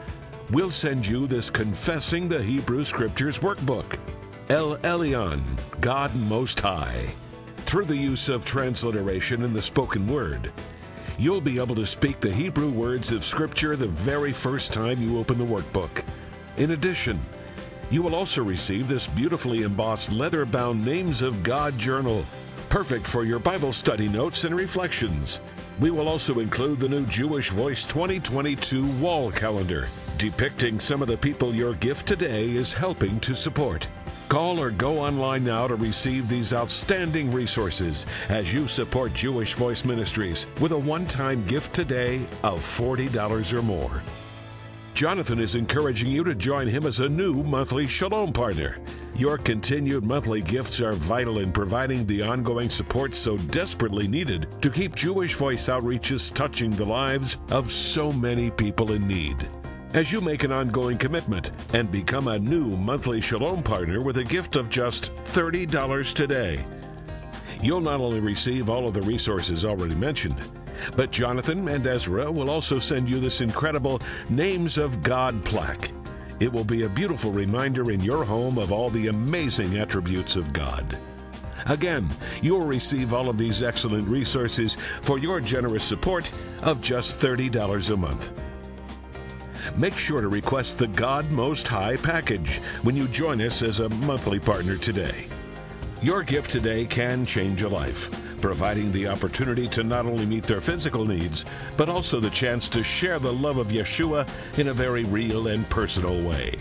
we'll 0.52 0.72
send 0.72 1.06
you 1.06 1.28
this 1.28 1.50
Confessing 1.50 2.30
the 2.30 2.42
Hebrew 2.42 2.86
Scriptures 2.86 3.40
workbook. 3.40 4.00
El 4.48 4.78
Elyon, 4.78 5.44
God 5.82 6.16
Most 6.16 6.62
High. 6.62 7.08
Through 7.66 7.86
the 7.86 7.98
use 7.98 8.30
of 8.30 8.46
transliteration 8.46 9.44
in 9.44 9.52
the 9.52 9.62
spoken 9.62 10.08
word, 10.08 10.54
you'll 11.18 11.42
be 11.42 11.60
able 11.60 11.76
to 11.76 11.86
speak 11.86 12.20
the 12.20 12.32
Hebrew 12.32 12.70
words 12.70 13.12
of 13.12 13.24
Scripture 13.24 13.76
the 13.76 13.88
very 13.88 14.32
first 14.32 14.74
time 14.74 15.02
you 15.02 15.18
open 15.18 15.38
the 15.38 15.46
workbook. 15.46 16.04
In 16.58 16.72
addition, 16.72 17.20
you 17.90 18.02
will 18.02 18.16
also 18.16 18.44
receive 18.44 18.88
this 18.88 19.08
beautifully 19.08 19.64
embossed 19.64 20.12
leather 20.12 20.46
bound 20.46 20.84
Names 20.84 21.22
of 21.22 21.44
God 21.44 21.78
journal, 21.78 22.26
perfect 22.70 23.06
for 23.06 23.24
your 23.24 23.40
Bible 23.40 23.72
study 23.72 24.08
notes 24.08 24.44
and 24.44 24.56
reflections. 24.56 25.40
We 25.80 25.92
will 25.92 26.08
also 26.08 26.40
include 26.40 26.80
the 26.80 26.90
new 26.90 27.06
Jewish 27.06 27.50
Voice 27.50 27.86
2022 27.86 28.86
wall 28.98 29.32
calendar, 29.32 29.88
depicting 30.18 30.80
some 30.80 31.02
of 31.02 31.08
the 31.08 31.18
people 31.18 31.54
your 31.54 31.74
gift 31.76 32.08
today 32.08 32.50
is 32.50 32.74
helping 32.74 33.20
to 33.22 33.36
support. 33.36 33.88
Call 34.28 34.60
or 34.60 34.72
go 34.72 34.98
online 34.98 35.44
now 35.44 35.68
to 35.68 35.76
receive 35.76 36.28
these 36.28 36.52
outstanding 36.52 37.32
resources 37.32 38.08
as 38.30 38.52
you 38.52 38.68
support 38.68 39.14
Jewish 39.14 39.54
Voice 39.54 39.86
Ministries 39.86 40.48
with 40.60 40.72
a 40.72 40.78
one 40.78 41.06
time 41.06 41.46
gift 41.46 41.74
today 41.74 42.26
of 42.44 42.60
$40 42.60 43.54
or 43.54 43.62
more. 43.62 44.02
Jonathan 44.96 45.40
is 45.40 45.56
encouraging 45.56 46.10
you 46.10 46.24
to 46.24 46.34
join 46.34 46.68
him 46.68 46.86
as 46.86 47.02
a 47.02 47.10
new 47.10 47.44
monthly 47.44 47.86
Shalom 47.86 48.34
partner. 48.34 48.80
Your 49.14 49.38
continued 49.38 50.04
monthly 50.04 50.42
gifts 50.42 50.82
are 50.82 50.94
vital 50.94 51.40
in 51.40 51.52
providing 51.52 52.06
the 52.06 52.24
ongoing 52.24 52.70
support 52.70 53.14
so 53.14 53.38
desperately 53.38 54.08
needed 54.08 54.48
to 54.62 54.70
keep 54.70 54.96
Jewish 54.96 55.36
Voice 55.36 55.68
outreaches 55.68 56.34
touching 56.34 56.72
the 56.72 56.86
lives 56.86 57.38
of 57.52 57.72
so 57.72 58.12
many 58.12 58.50
people 58.50 58.94
in 58.94 59.08
need. 59.08 59.48
As 59.96 60.12
you 60.12 60.20
make 60.20 60.44
an 60.44 60.52
ongoing 60.52 60.98
commitment 60.98 61.52
and 61.72 61.90
become 61.90 62.28
a 62.28 62.38
new 62.38 62.76
monthly 62.76 63.22
Shalom 63.22 63.64
partner 63.64 64.02
with 64.02 64.18
a 64.18 64.26
gift 64.26 64.58
of 64.58 64.70
just 64.70 65.16
$30 65.16 66.14
today, 66.14 66.66
you'll 67.62 67.80
not 67.80 68.02
only 68.02 68.20
receive 68.20 68.70
all 68.70 68.90
of 68.90 68.94
the 68.94 69.02
resources 69.04 69.64
already 69.64 69.96
mentioned, 69.96 70.36
but 70.98 71.14
Jonathan 71.14 71.70
and 71.70 71.88
Ezra 71.88 72.30
will 72.30 72.50
also 72.50 72.78
send 72.78 73.10
you 73.10 73.22
this 73.22 73.40
incredible 73.40 74.02
Names 74.28 74.78
of 74.78 75.02
God 75.02 75.46
plaque. 75.46 75.92
It 76.42 76.52
will 76.52 76.66
be 76.66 76.84
a 76.84 76.90
beautiful 76.90 77.32
reminder 77.32 77.90
in 77.90 78.02
your 78.02 78.26
home 78.26 78.58
of 78.58 78.74
all 78.74 78.90
the 78.90 79.08
amazing 79.08 79.78
attributes 79.78 80.36
of 80.36 80.52
God. 80.52 81.00
Again, 81.68 82.10
you'll 82.42 82.66
receive 82.66 83.14
all 83.14 83.30
of 83.30 83.38
these 83.38 83.64
excellent 83.64 84.10
resources 84.10 84.76
for 85.04 85.20
your 85.20 85.40
generous 85.40 85.86
support 85.86 86.30
of 86.64 86.82
just 86.82 87.18
$30 87.18 87.92
a 87.92 87.96
month 87.96 88.45
make 89.76 89.96
sure 89.96 90.22
to 90.22 90.28
request 90.28 90.78
the 90.78 90.88
God 90.88 91.30
Most 91.32 91.68
High 91.68 91.98
package 91.98 92.60
when 92.84 92.96
you 92.96 93.08
join 93.08 93.42
us 93.42 93.62
as 93.62 93.80
a 93.80 93.90
monthly 93.90 94.40
partner 94.40 94.78
today. 94.78 95.28
Your 96.02 96.24
gift 96.24 96.52
today 96.52 96.86
can 96.86 97.26
change 97.26 97.62
a 97.62 97.70
life, 97.70 98.12
providing 98.42 98.92
the 98.92 99.08
opportunity 99.08 99.68
to 99.70 99.84
not 99.84 100.06
only 100.06 100.26
meet 100.26 100.44
their 100.44 100.62
physical 100.62 101.06
needs, 101.06 101.46
but 101.78 101.90
also 101.90 102.20
the 102.20 102.30
chance 102.30 102.70
to 102.70 102.84
share 102.84 103.18
the 103.18 103.34
love 103.34 103.58
of 103.58 103.68
Yeshua 103.68 104.28
in 104.58 104.68
a 104.68 104.74
very 104.74 105.04
real 105.06 105.48
and 105.48 105.68
personal 105.70 106.22
way. 106.22 106.54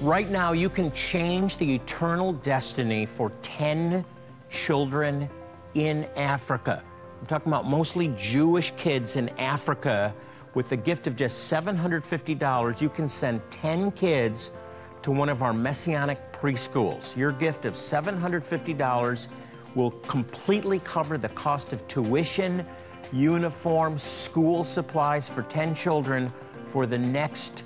Right 0.00 0.28
now, 0.30 0.52
you 0.52 0.68
can 0.68 0.90
change 0.92 1.56
the 1.56 1.74
eternal 1.74 2.32
destiny 2.32 3.06
for 3.06 3.30
10 3.42 4.04
children 4.50 5.30
in 5.74 6.04
Africa. 6.16 6.82
I'm 7.20 7.26
talking 7.26 7.52
about 7.52 7.66
mostly 7.66 8.08
Jewish 8.16 8.72
kids 8.72 9.16
in 9.16 9.28
Africa 9.38 10.14
with 10.54 10.68
the 10.68 10.76
gift 10.76 11.06
of 11.06 11.16
just 11.16 11.50
$750, 11.52 12.80
you 12.80 12.88
can 12.88 13.08
send 13.08 13.40
10 13.50 13.90
kids 13.92 14.52
to 15.02 15.10
one 15.10 15.28
of 15.28 15.42
our 15.42 15.52
messianic 15.52 16.32
preschools. 16.32 17.16
Your 17.16 17.32
gift 17.32 17.64
of 17.64 17.74
$750 17.74 19.28
will 19.74 19.90
completely 19.90 20.78
cover 20.80 21.18
the 21.18 21.28
cost 21.30 21.72
of 21.72 21.86
tuition, 21.88 22.64
uniforms, 23.12 24.02
school 24.02 24.64
supplies 24.64 25.28
for 25.28 25.42
10 25.42 25.74
children 25.74 26.32
for 26.66 26.86
the 26.86 26.98
next 26.98 27.64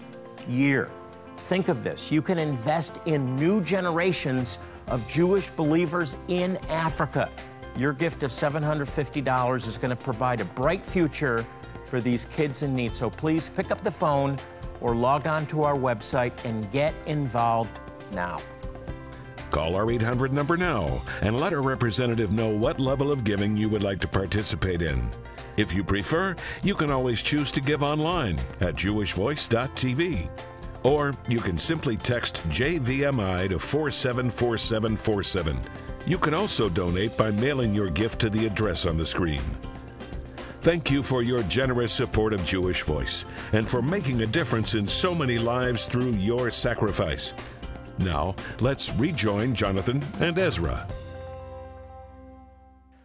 year. 0.48 0.90
Think 1.36 1.68
of 1.68 1.84
this. 1.84 2.10
You 2.10 2.22
can 2.22 2.38
invest 2.38 2.98
in 3.06 3.36
new 3.36 3.62
generations 3.62 4.58
of 4.88 5.06
Jewish 5.06 5.50
believers 5.50 6.16
in 6.28 6.56
Africa. 6.68 7.30
Your 7.76 7.92
gift 7.92 8.22
of 8.22 8.30
$750 8.30 9.66
is 9.66 9.78
going 9.78 9.90
to 9.90 9.96
provide 9.96 10.40
a 10.40 10.44
bright 10.46 10.84
future 10.84 11.46
for 11.88 12.00
these 12.00 12.26
kids 12.26 12.62
in 12.62 12.76
need. 12.76 12.94
So 12.94 13.10
please 13.10 13.50
pick 13.50 13.70
up 13.70 13.82
the 13.82 13.90
phone 13.90 14.36
or 14.80 14.94
log 14.94 15.26
on 15.26 15.46
to 15.46 15.64
our 15.64 15.74
website 15.74 16.44
and 16.44 16.70
get 16.70 16.94
involved 17.06 17.80
now. 18.12 18.38
Call 19.50 19.74
our 19.74 19.90
800 19.90 20.32
number 20.32 20.56
now 20.56 21.02
and 21.22 21.40
let 21.40 21.52
our 21.52 21.62
representative 21.62 22.32
know 22.32 22.54
what 22.54 22.78
level 22.78 23.10
of 23.10 23.24
giving 23.24 23.56
you 23.56 23.68
would 23.68 23.82
like 23.82 23.98
to 24.00 24.08
participate 24.08 24.82
in. 24.82 25.10
If 25.56 25.72
you 25.72 25.82
prefer, 25.82 26.36
you 26.62 26.74
can 26.74 26.90
always 26.90 27.22
choose 27.22 27.50
to 27.52 27.60
give 27.60 27.82
online 27.82 28.38
at 28.60 28.76
jewishvoice.tv. 28.76 30.30
Or 30.84 31.12
you 31.26 31.40
can 31.40 31.58
simply 31.58 31.96
text 31.96 32.48
JVMI 32.48 33.48
to 33.48 33.58
474747. 33.58 35.60
You 36.06 36.18
can 36.18 36.34
also 36.34 36.68
donate 36.68 37.16
by 37.16 37.32
mailing 37.32 37.74
your 37.74 37.90
gift 37.90 38.20
to 38.20 38.30
the 38.30 38.46
address 38.46 38.86
on 38.86 38.96
the 38.96 39.04
screen. 39.04 39.42
Thank 40.60 40.90
you 40.90 41.04
for 41.04 41.22
your 41.22 41.44
generous 41.44 41.92
support 41.92 42.32
of 42.32 42.44
Jewish 42.44 42.82
Voice 42.82 43.24
and 43.52 43.68
for 43.68 43.80
making 43.80 44.22
a 44.22 44.26
difference 44.26 44.74
in 44.74 44.88
so 44.88 45.14
many 45.14 45.38
lives 45.38 45.86
through 45.86 46.10
your 46.12 46.50
sacrifice. 46.50 47.32
Now, 47.98 48.34
let's 48.58 48.92
rejoin 48.94 49.54
Jonathan 49.54 50.04
and 50.18 50.36
Ezra. 50.36 50.88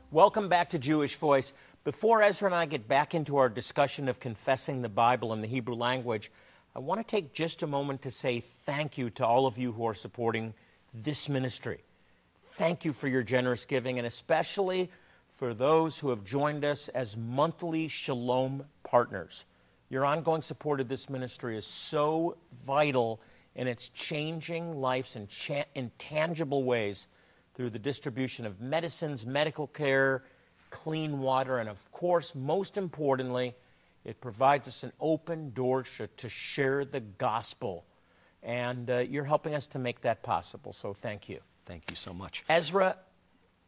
Welcome 0.09 0.49
back 0.49 0.71
to 0.71 0.79
Jewish 0.79 1.15
Voice. 1.15 1.53
Before 1.83 2.23
Ezra 2.23 2.47
and 2.47 2.55
I 2.55 2.65
get 2.65 2.87
back 2.87 3.13
into 3.13 3.37
our 3.37 3.49
discussion 3.49 4.09
of 4.09 4.19
confessing 4.19 4.81
the 4.81 4.89
Bible 4.89 5.31
in 5.31 5.39
the 5.39 5.47
Hebrew 5.47 5.75
language, 5.75 6.31
I 6.75 6.79
want 6.79 7.01
to 7.01 7.03
take 7.05 7.33
just 7.33 7.61
a 7.61 7.67
moment 7.67 8.01
to 8.01 8.09
say 8.09 8.39
thank 8.39 8.97
you 8.97 9.11
to 9.11 9.27
all 9.27 9.45
of 9.45 9.59
you 9.59 9.71
who 9.71 9.85
are 9.85 9.93
supporting 9.93 10.55
this 10.91 11.29
ministry. 11.29 11.83
Thank 12.39 12.83
you 12.83 12.93
for 12.93 13.07
your 13.07 13.21
generous 13.21 13.63
giving, 13.63 13.99
and 13.99 14.07
especially 14.07 14.89
for 15.33 15.53
those 15.53 15.97
who 15.97 16.09
have 16.09 16.23
joined 16.23 16.63
us 16.63 16.89
as 16.89 17.17
monthly 17.17 17.87
Shalom 17.87 18.63
partners. 18.83 19.45
Your 19.89 20.05
ongoing 20.05 20.41
support 20.41 20.79
of 20.79 20.87
this 20.87 21.09
ministry 21.09 21.57
is 21.57 21.65
so 21.65 22.37
vital 22.65 23.19
and 23.55 23.67
it's 23.67 23.89
changing 23.89 24.79
lives 24.79 25.15
in, 25.15 25.27
cha- 25.27 25.65
in 25.75 25.91
tangible 25.97 26.63
ways 26.63 27.07
through 27.53 27.71
the 27.71 27.79
distribution 27.79 28.45
of 28.45 28.61
medicines, 28.61 29.25
medical 29.25 29.67
care, 29.67 30.23
clean 30.69 31.19
water, 31.19 31.59
and 31.59 31.69
of 31.69 31.91
course, 31.91 32.33
most 32.33 32.77
importantly, 32.77 33.53
it 34.05 34.19
provides 34.21 34.67
us 34.67 34.83
an 34.83 34.91
open 34.99 35.51
door 35.51 35.83
sh- 35.83 36.01
to 36.17 36.29
share 36.29 36.83
the 36.83 36.99
gospel. 36.99 37.85
And 38.41 38.89
uh, 38.89 38.97
you're 38.99 39.23
helping 39.23 39.53
us 39.53 39.67
to 39.67 39.79
make 39.79 40.01
that 40.01 40.23
possible, 40.23 40.73
so 40.73 40.93
thank 40.93 41.29
you. 41.29 41.39
Thank 41.65 41.89
you 41.89 41.95
so 41.95 42.13
much. 42.13 42.43
Ezra 42.49 42.97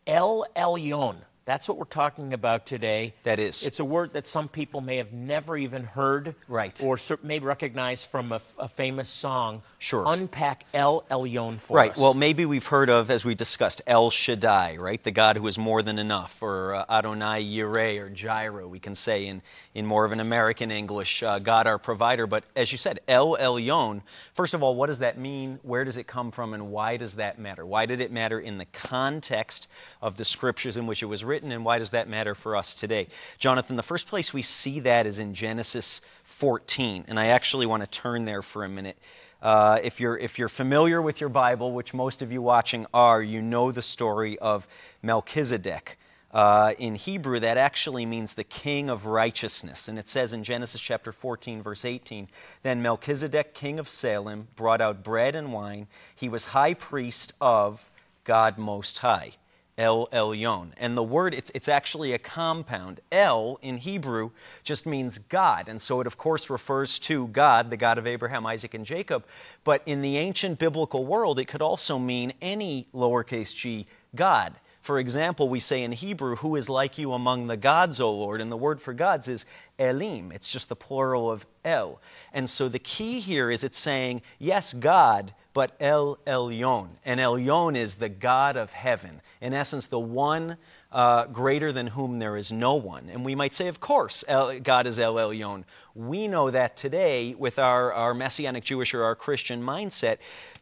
El 0.08 0.46
Elyon. 0.56 1.18
That's 1.46 1.70
what 1.70 1.78
we're 1.78 1.86
talking 1.86 2.34
about 2.34 2.66
today. 2.66 3.14
That 3.22 3.38
is. 3.38 3.68
It's 3.68 3.80
a 3.80 3.86
word 3.86 4.14
that 4.14 4.26
some 4.26 4.48
people 4.48 4.82
may 4.82 4.98
have 4.98 5.14
never 5.14 5.56
even 5.56 5.84
heard. 5.84 6.34
Right. 6.48 6.82
Or 6.84 6.98
may 7.22 7.38
recognize 7.38 8.04
from 8.04 8.32
a, 8.32 8.42
a, 8.58 8.68
famous 8.68 9.08
song. 9.08 9.62
Sure. 9.78 10.06
Unpack 10.08 10.66
El 10.74 11.04
Elyon 11.12 11.60
for 11.60 11.78
right. 11.78 11.92
us. 11.92 11.98
Right. 11.98 12.02
Well, 12.02 12.16
maybe 12.16 12.48
we've 12.48 12.66
heard 12.66 12.90
of, 12.90 13.12
as 13.12 13.26
we 13.26 13.36
discussed, 13.36 13.84
El 13.86 14.10
Shaddai, 14.10 14.78
right? 14.78 15.02
The 15.04 15.12
God 15.12 15.38
who 15.38 15.46
is 15.46 15.60
more 15.60 15.84
than 15.84 16.00
enough, 16.00 16.42
or 16.42 16.74
uh, 16.74 16.86
Adonai 16.90 17.48
Yireh, 17.48 18.02
or 18.02 18.10
Jireh, 18.10 18.68
we 18.68 18.80
can 18.80 18.96
say 18.96 19.28
in, 19.28 19.44
in 19.76 19.86
more 19.86 20.04
of 20.04 20.12
an 20.12 20.22
American 20.22 20.72
English, 20.72 21.22
uh, 21.22 21.38
God 21.38 21.68
our 21.68 21.78
provider. 21.78 22.26
But 22.26 22.44
as 22.56 22.72
you 22.72 22.80
said, 22.80 23.02
El 23.08 23.38
Elyon, 23.38 24.02
first 24.34 24.56
of 24.56 24.64
all, 24.64 24.74
what 24.74 24.88
does 24.88 24.98
that 25.00 25.20
mean? 25.20 25.60
Where 25.62 25.86
does 25.86 25.98
it 25.98 26.08
come 26.08 26.32
from? 26.32 26.56
And 26.56 26.72
why 26.72 26.98
does 26.98 27.16
that 27.16 27.38
matter? 27.38 27.68
Why 27.68 27.86
did 27.86 28.00
it 28.00 28.12
matter 28.12 28.40
in 28.40 28.58
the 28.58 28.66
context 28.66 29.68
of 30.02 30.18
the 30.18 30.26
scriptures 30.26 30.76
in 30.76 30.88
which 30.88 31.04
it 31.04 31.06
was 31.06 31.24
written? 31.24 31.35
Written, 31.36 31.52
and 31.52 31.66
why 31.66 31.80
does 31.80 31.90
that 31.90 32.08
matter 32.08 32.34
for 32.34 32.56
us 32.56 32.74
today? 32.74 33.08
Jonathan, 33.40 33.76
the 33.76 33.84
first 33.84 34.08
place 34.08 34.34
we 34.34 34.42
see 34.42 34.80
that 34.80 35.06
is 35.06 35.20
in 35.20 35.34
Genesis 35.34 36.00
14, 36.24 37.04
and 37.10 37.20
I 37.20 37.26
actually 37.28 37.66
want 37.66 37.84
to 37.84 37.90
turn 37.90 38.24
there 38.24 38.42
for 38.42 38.64
a 38.64 38.70
minute. 38.70 38.98
Uh, 39.42 39.78
if, 39.84 40.00
you're, 40.00 40.18
if 40.18 40.40
you're 40.40 40.48
familiar 40.48 41.02
with 41.02 41.20
your 41.20 41.30
Bible, 41.30 41.74
which 41.74 41.94
most 41.94 42.22
of 42.22 42.32
you 42.32 42.42
watching 42.42 42.86
are, 42.94 43.22
you 43.22 43.42
know 43.42 43.74
the 43.74 43.82
story 43.82 44.40
of 44.40 44.66
Melchizedek. 45.04 45.98
Uh, 46.32 46.74
in 46.78 46.96
Hebrew, 46.96 47.42
that 47.42 47.58
actually 47.58 48.06
means 48.06 48.34
the 48.34 48.46
king 48.46 48.90
of 48.90 49.06
righteousness. 49.06 49.90
And 49.90 50.00
it 50.00 50.08
says 50.08 50.34
in 50.34 50.42
Genesis 50.46 50.80
chapter 50.80 51.12
14, 51.12 51.62
verse 51.62 51.84
18 51.84 52.30
Then 52.64 52.82
Melchizedek, 52.82 53.54
king 53.54 53.78
of 53.78 53.90
Salem, 53.90 54.48
brought 54.56 54.80
out 54.80 55.04
bread 55.04 55.36
and 55.36 55.52
wine. 55.52 55.88
He 56.16 56.30
was 56.30 56.46
high 56.46 56.76
priest 56.76 57.34
of 57.42 57.92
God 58.24 58.58
Most 58.58 59.00
High. 59.00 59.32
El 59.78 60.08
Elyon. 60.08 60.72
And 60.78 60.96
the 60.96 61.04
word, 61.04 61.34
it's, 61.34 61.52
it's 61.54 61.68
actually 61.68 62.14
a 62.14 62.18
compound. 62.18 63.02
El 63.12 63.60
in 63.62 63.78
Hebrew 63.78 64.32
just 64.64 64.86
means 64.86 65.18
God. 65.18 65.68
And 65.68 65.82
so 65.82 66.00
it, 66.02 66.08
of 66.08 66.18
course, 66.18 66.50
refers 66.50 66.98
to 67.00 67.28
God, 67.28 67.70
the 67.70 67.78
God 67.78 67.98
of 67.98 68.08
Abraham, 68.08 68.46
Isaac, 68.46 68.74
and 68.74 68.86
Jacob. 68.86 69.26
But 69.64 69.82
in 69.86 70.02
the 70.02 70.18
ancient 70.18 70.60
biblical 70.60 71.06
world, 71.06 71.40
it 71.40 71.46
could 71.46 71.62
also 71.62 72.00
mean 72.00 72.34
any 72.42 72.88
lowercase 72.94 73.54
g 73.54 73.86
God. 74.16 74.54
For 74.86 75.00
example, 75.00 75.50
we 75.50 75.60
say 75.60 75.82
in 75.82 75.92
Hebrew, 75.92 76.36
Who 76.36 76.56
is 76.56 76.70
like 76.70 77.00
you 77.00 77.14
among 77.14 77.48
the 77.48 77.58
gods, 77.58 78.00
O 78.00 78.12
Lord? 78.12 78.40
And 78.40 78.52
the 78.52 78.56
word 78.56 78.80
for 78.80 78.94
gods 78.94 79.28
is 79.28 79.48
Elim. 79.80 80.32
It's 80.32 80.48
just 80.48 80.70
the 80.70 80.76
plural 80.76 81.32
of 81.32 81.46
El. 81.66 82.00
And 82.34 82.48
so 82.48 82.70
the 82.70 82.78
key 82.78 83.20
here 83.20 83.50
is 83.50 83.64
it's 83.64 83.80
saying, 83.80 84.22
Yes, 84.38 84.76
God, 84.76 85.34
but 85.56 85.76
El 85.80 86.20
Elyon. 86.28 86.90
And 87.04 87.20
Elyon 87.20 87.76
is 87.76 87.96
the 87.96 88.10
God 88.10 88.58
of 88.58 88.74
heaven. 88.74 89.22
In 89.42 89.54
essence, 89.54 89.88
the 89.88 90.00
one 90.00 90.58
uh, 90.92 91.26
greater 91.28 91.72
than 91.72 91.88
whom 91.88 92.20
there 92.20 92.38
is 92.38 92.52
no 92.52 92.76
one. 92.76 93.10
And 93.12 93.26
we 93.26 93.36
might 93.36 93.54
say, 93.54 93.68
of 93.68 93.80
course, 93.80 94.24
El, 94.28 94.60
God 94.60 94.88
is 94.88 94.98
El 94.98 95.16
Elyon. 95.16 95.66
We 95.94 96.28
know 96.28 96.52
that 96.52 96.78
today 96.78 97.36
with 97.36 97.60
our, 97.60 97.94
our 97.94 98.14
Messianic 98.14 98.64
Jewish 98.64 98.94
or 98.94 99.04
our 99.04 99.16
Christian 99.16 99.62
mindset. 99.62 100.18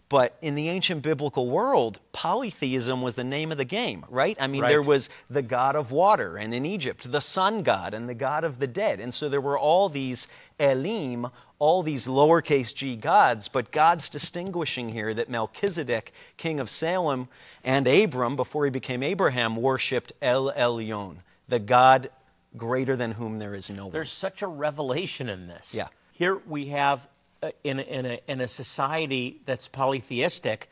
But 0.10 0.38
in 0.41 0.53
the 0.55 0.69
ancient 0.69 1.01
biblical 1.01 1.48
world, 1.48 2.00
polytheism 2.12 3.01
was 3.01 3.15
the 3.15 3.24
name 3.24 3.51
of 3.51 3.57
the 3.57 3.65
game, 3.65 4.05
right? 4.10 4.38
I 4.39 4.48
mean, 4.48 4.62
right. 4.62 4.69
there 4.69 4.81
was 4.81 5.10
the 5.29 5.41
god 5.41 5.75
of 5.75 5.91
water, 5.91 6.38
and 6.38 6.53
in 6.53 6.65
Egypt, 6.65 7.12
the 7.12 7.22
sun 7.22 7.63
god, 7.63 7.93
and 7.93 8.07
the 8.07 8.13
god 8.13 8.43
of 8.43 8.60
the 8.60 8.67
dead. 8.67 9.00
And 9.00 9.13
so 9.13 9.27
there 9.27 9.41
were 9.41 9.57
all 9.57 9.89
these 9.89 10.27
Elim, 10.60 11.27
all 11.57 11.81
these 11.81 12.07
lowercase 12.07 12.75
g 12.75 12.95
gods, 12.95 13.48
but 13.48 13.72
God's 13.72 14.10
distinguishing 14.10 14.89
here 14.89 15.13
that 15.13 15.29
Melchizedek, 15.29 16.13
king 16.38 16.60
of 16.60 16.69
Salem, 16.69 17.27
and 17.63 17.88
Abram, 17.88 18.36
before 18.36 18.65
he 18.65 18.72
became 18.72 19.01
Abraham, 19.01 19.55
worshipped 19.55 20.13
El 20.22 20.51
Elyon, 20.51 21.17
the 21.48 21.60
God 21.60 22.10
greater 22.55 22.95
than 22.95 23.13
whom 23.13 23.39
there 23.39 23.55
is 23.55 23.69
no 23.69 23.86
one. 23.86 23.91
There's 23.91 24.12
such 24.12 24.41
a 24.41 24.48
revelation 24.48 25.29
in 25.29 25.48
this. 25.48 25.74
Yeah. 25.74 25.88
Here 26.12 26.39
we 26.48 26.65
have 26.67 27.07
in, 27.63 27.79
a, 27.79 27.83
in, 27.83 28.05
a, 28.05 28.19
in 28.27 28.41
a 28.41 28.47
society 28.47 29.41
that's 29.45 29.67
polytheistic, 29.67 30.69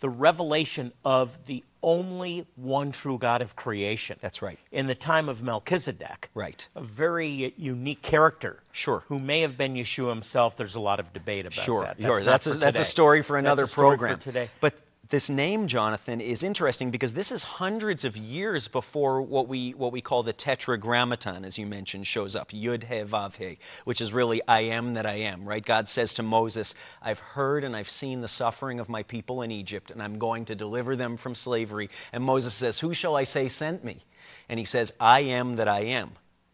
the 0.00 0.08
revelation 0.08 0.92
of 1.04 1.46
the 1.46 1.62
only 1.82 2.46
one 2.56 2.92
true 2.92 3.18
God 3.18 3.42
of 3.42 3.56
creation. 3.56 4.16
That's 4.20 4.40
right. 4.42 4.58
In 4.70 4.86
the 4.86 4.94
time 4.94 5.28
of 5.28 5.42
Melchizedek. 5.42 6.28
Right. 6.34 6.68
A 6.76 6.82
very 6.82 7.52
unique 7.56 8.02
character. 8.02 8.62
Sure. 8.72 9.02
Who 9.08 9.18
may 9.18 9.40
have 9.40 9.58
been 9.58 9.74
Yeshua 9.74 10.10
himself. 10.10 10.56
There's 10.56 10.76
a 10.76 10.80
lot 10.80 11.00
of 11.00 11.12
debate 11.12 11.46
about 11.46 11.64
sure, 11.64 11.82
that. 11.82 11.98
That's 11.98 12.18
sure. 12.18 12.24
That's, 12.24 12.46
a, 12.46 12.54
that's 12.54 12.78
a 12.78 12.84
story 12.84 13.22
for 13.22 13.36
another 13.36 13.62
that's 13.62 13.72
a 13.72 13.74
story 13.74 13.98
program. 13.98 14.18
For 14.18 14.22
today. 14.22 14.48
But 14.60 14.74
this 15.08 15.28
name, 15.28 15.66
Jonathan, 15.66 16.20
is 16.20 16.42
interesting 16.42 16.90
because 16.90 17.12
this 17.12 17.32
is 17.32 17.42
hundreds 17.42 18.04
of 18.04 18.16
years 18.16 18.68
before 18.68 19.20
what 19.20 19.48
we, 19.48 19.72
what 19.72 19.92
we 19.92 20.00
call 20.00 20.22
the 20.22 20.32
Tetragrammaton, 20.32 21.44
as 21.44 21.58
you 21.58 21.66
mentioned, 21.66 22.06
shows 22.06 22.36
up. 22.36 22.50
Yud 22.50 22.84
He 22.84 22.94
Vav 23.02 23.36
He, 23.36 23.58
which 23.84 24.00
is 24.00 24.12
really 24.12 24.40
I 24.46 24.60
am 24.60 24.94
that 24.94 25.04
I 25.04 25.14
am, 25.14 25.44
right? 25.44 25.64
God 25.64 25.88
says 25.88 26.14
to 26.14 26.22
Moses, 26.22 26.74
I've 27.02 27.18
heard 27.18 27.64
and 27.64 27.74
I've 27.74 27.90
seen 27.90 28.20
the 28.20 28.28
suffering 28.28 28.80
of 28.80 28.88
my 28.88 29.02
people 29.02 29.42
in 29.42 29.50
Egypt, 29.50 29.90
and 29.90 30.02
I'm 30.02 30.18
going 30.18 30.44
to 30.46 30.54
deliver 30.54 30.94
them 30.94 31.16
from 31.16 31.34
slavery. 31.34 31.90
And 32.12 32.22
Moses 32.22 32.54
says, 32.54 32.78
Who 32.80 32.94
shall 32.94 33.16
I 33.16 33.24
say 33.24 33.48
sent 33.48 33.84
me? 33.84 33.98
And 34.48 34.58
he 34.58 34.64
says, 34.64 34.92
I 35.00 35.20
am 35.20 35.56
that 35.56 35.68
I 35.68 35.80
am. 35.80 36.12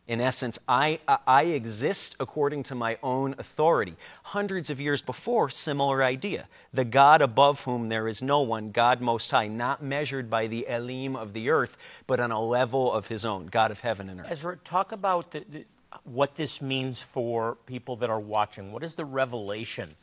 In 0.08 0.22
essence, 0.22 0.58
I, 0.66 1.00
uh, 1.06 1.18
I 1.26 1.44
exist 1.44 2.16
according 2.18 2.62
to 2.64 2.74
my 2.74 2.96
own 3.02 3.34
authority. 3.38 3.94
Hundreds 4.22 4.70
of 4.70 4.80
years 4.80 5.02
before, 5.02 5.50
similar 5.50 6.02
idea. 6.02 6.48
The 6.72 6.86
God 6.86 7.20
above 7.20 7.64
whom 7.64 7.90
there 7.90 8.08
is 8.08 8.22
no 8.22 8.40
one, 8.40 8.70
God 8.70 9.02
Most 9.02 9.30
High, 9.30 9.48
not 9.48 9.82
measured 9.82 10.30
by 10.30 10.46
the 10.46 10.66
Elim 10.66 11.14
of 11.14 11.34
the 11.34 11.50
earth, 11.50 11.76
but 12.06 12.20
on 12.20 12.30
a 12.30 12.40
level 12.40 12.90
of 12.90 13.06
his 13.08 13.26
own, 13.26 13.46
God 13.46 13.70
of 13.70 13.80
heaven 13.80 14.08
and 14.08 14.20
earth. 14.20 14.30
Ezra, 14.30 14.56
talk 14.64 14.92
about 14.92 15.30
the, 15.30 15.44
the, 15.50 15.64
what 16.04 16.34
this 16.36 16.62
means 16.62 17.02
for 17.02 17.58
people 17.66 17.96
that 17.96 18.08
are 18.08 18.20
watching. 18.20 18.72
What 18.72 18.82
is 18.82 18.94
the 18.94 19.04
revelation 19.04 19.94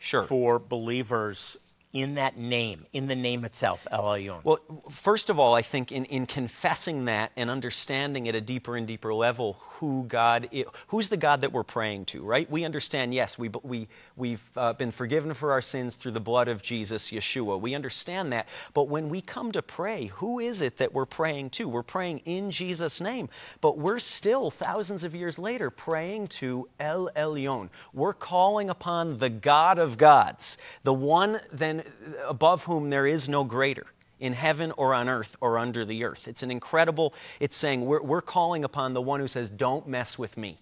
sure. 0.00 0.24
for 0.24 0.58
believers 0.58 1.56
in 1.92 2.14
that 2.14 2.36
name, 2.38 2.86
in 2.92 3.06
the 3.06 3.14
name 3.14 3.44
itself, 3.44 3.86
El 3.90 4.04
Elyon? 4.04 4.42
Well, 4.44 4.60
first 4.90 5.28
of 5.28 5.38
all, 5.38 5.54
I 5.54 5.62
think 5.62 5.92
in, 5.92 6.06
in 6.06 6.26
confessing 6.26 7.04
that 7.04 7.32
and 7.36 7.50
understanding 7.50 8.28
at 8.28 8.34
a 8.34 8.40
deeper 8.40 8.76
and 8.76 8.86
deeper 8.86 9.12
level 9.12 9.58
who 9.60 10.04
God 10.04 10.48
is, 10.52 10.66
who's 10.88 11.08
the 11.08 11.16
God 11.16 11.42
that 11.42 11.52
we're 11.52 11.64
praying 11.64 12.06
to, 12.06 12.22
right? 12.22 12.50
We 12.50 12.64
understand, 12.64 13.12
yes, 13.12 13.38
we, 13.38 13.50
we, 13.62 13.88
we've 14.16 14.42
uh, 14.56 14.72
been 14.72 14.90
forgiven 14.90 15.34
for 15.34 15.52
our 15.52 15.60
sins 15.60 15.96
through 15.96 16.12
the 16.12 16.20
blood 16.20 16.48
of 16.48 16.62
Jesus, 16.62 17.10
Yeshua. 17.10 17.60
We 17.60 17.74
understand 17.74 18.32
that. 18.32 18.48
But 18.72 18.88
when 18.88 19.08
we 19.08 19.20
come 19.20 19.52
to 19.52 19.62
pray, 19.62 20.06
who 20.06 20.38
is 20.38 20.62
it 20.62 20.78
that 20.78 20.94
we're 20.94 21.04
praying 21.04 21.50
to? 21.50 21.68
We're 21.68 21.82
praying 21.82 22.18
in 22.20 22.50
Jesus' 22.50 23.00
name. 23.00 23.28
But 23.60 23.76
we're 23.76 23.98
still, 23.98 24.50
thousands 24.50 25.04
of 25.04 25.14
years 25.14 25.38
later, 25.38 25.70
praying 25.70 26.28
to 26.28 26.68
El 26.80 27.10
Elyon. 27.16 27.68
We're 27.92 28.14
calling 28.14 28.70
upon 28.70 29.18
the 29.18 29.30
God 29.30 29.78
of 29.78 29.98
gods, 29.98 30.58
the 30.84 30.94
one 30.94 31.40
then 31.52 31.81
above 32.26 32.64
whom 32.64 32.90
there 32.90 33.06
is 33.06 33.28
no 33.28 33.44
greater 33.44 33.86
in 34.20 34.32
heaven 34.32 34.72
or 34.76 34.94
on 34.94 35.08
earth 35.08 35.36
or 35.40 35.58
under 35.58 35.84
the 35.84 36.04
earth. 36.04 36.28
It's 36.28 36.42
an 36.42 36.50
incredible, 36.50 37.12
it's 37.40 37.56
saying 37.56 37.84
we're, 37.84 38.02
we're 38.02 38.22
calling 38.22 38.64
upon 38.64 38.94
the 38.94 39.02
one 39.02 39.20
who 39.20 39.28
says, 39.28 39.50
Don't 39.50 39.86
mess 39.88 40.18
with 40.18 40.36
me. 40.36 40.58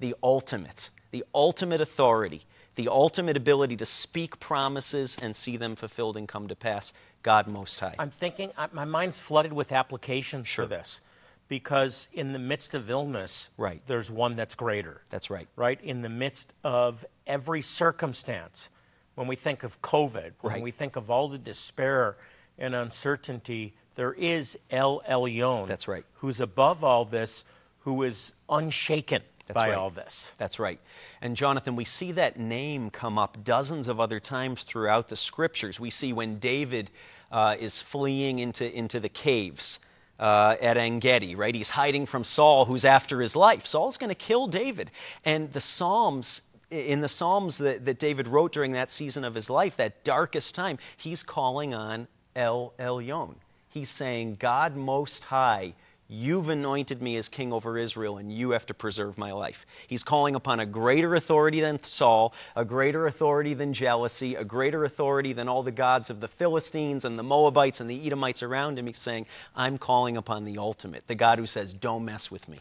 The 0.00 0.16
ultimate, 0.22 0.90
the 1.10 1.24
ultimate 1.34 1.80
authority, 1.80 2.42
the 2.74 2.88
ultimate 2.88 3.36
ability 3.36 3.76
to 3.76 3.86
speak 3.86 4.40
promises 4.40 5.18
and 5.20 5.36
see 5.36 5.56
them 5.56 5.76
fulfilled 5.76 6.16
and 6.16 6.26
come 6.26 6.48
to 6.48 6.56
pass, 6.56 6.92
God 7.22 7.46
Most 7.46 7.78
High. 7.78 7.94
I'm 7.98 8.10
thinking, 8.10 8.50
my 8.72 8.86
mind's 8.86 9.20
flooded 9.20 9.52
with 9.52 9.72
applications 9.72 10.48
sure. 10.48 10.64
for 10.64 10.68
this 10.68 11.02
because 11.48 12.08
in 12.14 12.32
the 12.32 12.38
midst 12.38 12.72
of 12.72 12.88
illness, 12.88 13.50
right. 13.58 13.82
there's 13.86 14.10
one 14.10 14.36
that's 14.36 14.54
greater. 14.54 15.02
That's 15.10 15.28
right. 15.28 15.46
Right? 15.54 15.78
In 15.82 16.00
the 16.00 16.08
midst 16.08 16.50
of 16.64 17.04
every 17.26 17.60
circumstance, 17.60 18.70
when 19.14 19.26
we 19.26 19.36
think 19.36 19.62
of 19.62 19.80
COVID, 19.82 20.32
when 20.40 20.54
right. 20.54 20.62
we 20.62 20.70
think 20.70 20.96
of 20.96 21.10
all 21.10 21.28
the 21.28 21.38
despair 21.38 22.16
and 22.58 22.74
uncertainty, 22.74 23.74
there 23.94 24.14
is 24.14 24.58
El 24.70 25.00
Elyon. 25.08 25.66
That's 25.66 25.88
right. 25.88 26.04
Who's 26.14 26.40
above 26.40 26.82
all 26.84 27.04
this, 27.04 27.44
who 27.80 28.02
is 28.02 28.34
unshaken 28.48 29.22
That's 29.46 29.56
by 29.56 29.70
right. 29.70 29.78
all 29.78 29.90
this. 29.90 30.34
That's 30.38 30.58
right. 30.58 30.80
And 31.20 31.36
Jonathan, 31.36 31.76
we 31.76 31.84
see 31.84 32.12
that 32.12 32.38
name 32.38 32.90
come 32.90 33.18
up 33.18 33.44
dozens 33.44 33.88
of 33.88 34.00
other 34.00 34.20
times 34.20 34.64
throughout 34.64 35.08
the 35.08 35.16
scriptures. 35.16 35.78
We 35.78 35.90
see 35.90 36.12
when 36.12 36.38
David 36.38 36.90
uh, 37.30 37.56
is 37.58 37.80
fleeing 37.80 38.38
into, 38.38 38.74
into 38.74 39.00
the 39.00 39.08
caves. 39.08 39.80
Uh, 40.18 40.56
at 40.60 40.76
Engedi, 40.76 41.34
right? 41.34 41.52
He's 41.52 41.70
hiding 41.70 42.06
from 42.06 42.22
Saul, 42.22 42.64
who's 42.64 42.84
after 42.84 43.20
his 43.20 43.34
life. 43.34 43.66
Saul's 43.66 43.96
going 43.96 44.10
to 44.10 44.14
kill 44.14 44.46
David. 44.46 44.92
And 45.24 45.52
the 45.52 45.58
Psalms 45.58 46.42
in 46.72 47.02
the 47.02 47.08
Psalms 47.08 47.58
that, 47.58 47.84
that 47.84 47.98
David 47.98 48.26
wrote 48.26 48.52
during 48.52 48.72
that 48.72 48.90
season 48.90 49.24
of 49.24 49.34
his 49.34 49.50
life, 49.50 49.76
that 49.76 50.02
darkest 50.04 50.54
time, 50.54 50.78
he's 50.96 51.22
calling 51.22 51.74
on 51.74 52.08
El 52.34 52.72
Elyon. 52.78 53.34
He's 53.68 53.90
saying, 53.90 54.36
God 54.38 54.74
Most 54.74 55.24
High, 55.24 55.74
you've 56.08 56.48
anointed 56.48 57.02
me 57.02 57.16
as 57.16 57.28
king 57.28 57.52
over 57.52 57.78
Israel, 57.78 58.18
and 58.18 58.32
you 58.32 58.50
have 58.50 58.66
to 58.66 58.74
preserve 58.74 59.18
my 59.18 59.32
life. 59.32 59.66
He's 59.86 60.02
calling 60.02 60.34
upon 60.34 60.60
a 60.60 60.66
greater 60.66 61.14
authority 61.14 61.60
than 61.60 61.82
Saul, 61.82 62.34
a 62.56 62.64
greater 62.64 63.06
authority 63.06 63.54
than 63.54 63.72
jealousy, 63.72 64.34
a 64.34 64.44
greater 64.44 64.84
authority 64.84 65.32
than 65.32 65.48
all 65.48 65.62
the 65.62 65.72
gods 65.72 66.10
of 66.10 66.20
the 66.20 66.28
Philistines 66.28 67.04
and 67.04 67.18
the 67.18 67.22
Moabites 67.22 67.80
and 67.80 67.88
the 67.88 68.06
Edomites 68.06 68.42
around 68.42 68.78
him. 68.78 68.86
He's 68.86 68.98
saying, 68.98 69.26
I'm 69.54 69.78
calling 69.78 70.16
upon 70.16 70.44
the 70.44 70.58
ultimate, 70.58 71.06
the 71.06 71.14
God 71.14 71.38
who 71.38 71.46
says, 71.46 71.72
Don't 71.72 72.04
mess 72.04 72.30
with 72.30 72.48
me. 72.48 72.60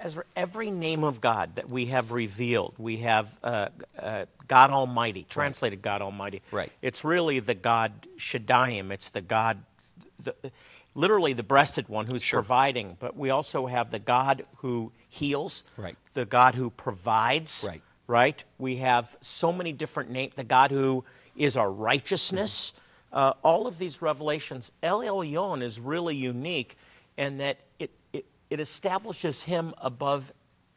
Ezra, 0.00 0.24
every 0.36 0.70
name 0.70 1.04
of 1.04 1.20
God 1.20 1.56
that 1.56 1.68
we 1.70 1.86
have 1.86 2.12
revealed, 2.12 2.74
we 2.78 2.98
have 2.98 3.38
uh, 3.42 3.68
uh, 3.98 4.26
God 4.46 4.70
Almighty, 4.70 5.26
translated 5.28 5.78
right. 5.78 5.82
God 5.82 6.02
Almighty. 6.02 6.42
Right. 6.52 6.70
It's 6.82 7.04
really 7.04 7.40
the 7.40 7.54
God 7.54 7.92
Shaddayim. 8.16 8.90
It's 8.92 9.10
the 9.10 9.20
God, 9.20 9.58
the, 10.22 10.34
literally 10.94 11.32
the 11.32 11.42
breasted 11.42 11.88
one 11.88 12.06
who's 12.06 12.22
sure. 12.22 12.40
providing. 12.40 12.96
But 12.98 13.16
we 13.16 13.30
also 13.30 13.66
have 13.66 13.90
the 13.90 13.98
God 13.98 14.44
who 14.56 14.92
heals. 15.08 15.64
Right. 15.76 15.96
The 16.14 16.26
God 16.26 16.54
who 16.54 16.70
provides. 16.70 17.64
Right. 17.66 17.82
Right. 18.06 18.42
We 18.58 18.76
have 18.76 19.16
so 19.20 19.52
many 19.52 19.72
different 19.72 20.10
names. 20.10 20.34
The 20.34 20.44
God 20.44 20.70
who 20.70 21.04
is 21.36 21.56
our 21.56 21.70
righteousness. 21.70 22.72
Mm-hmm. 22.72 22.84
Uh, 23.10 23.32
all 23.42 23.66
of 23.66 23.78
these 23.78 24.02
revelations. 24.02 24.70
El 24.82 25.00
Elyon 25.00 25.62
is 25.62 25.80
really 25.80 26.14
unique, 26.14 26.76
and 27.16 27.40
that 27.40 27.56
it, 27.78 27.90
it 28.50 28.60
establishes 28.60 29.42
him 29.42 29.74
above 29.78 30.32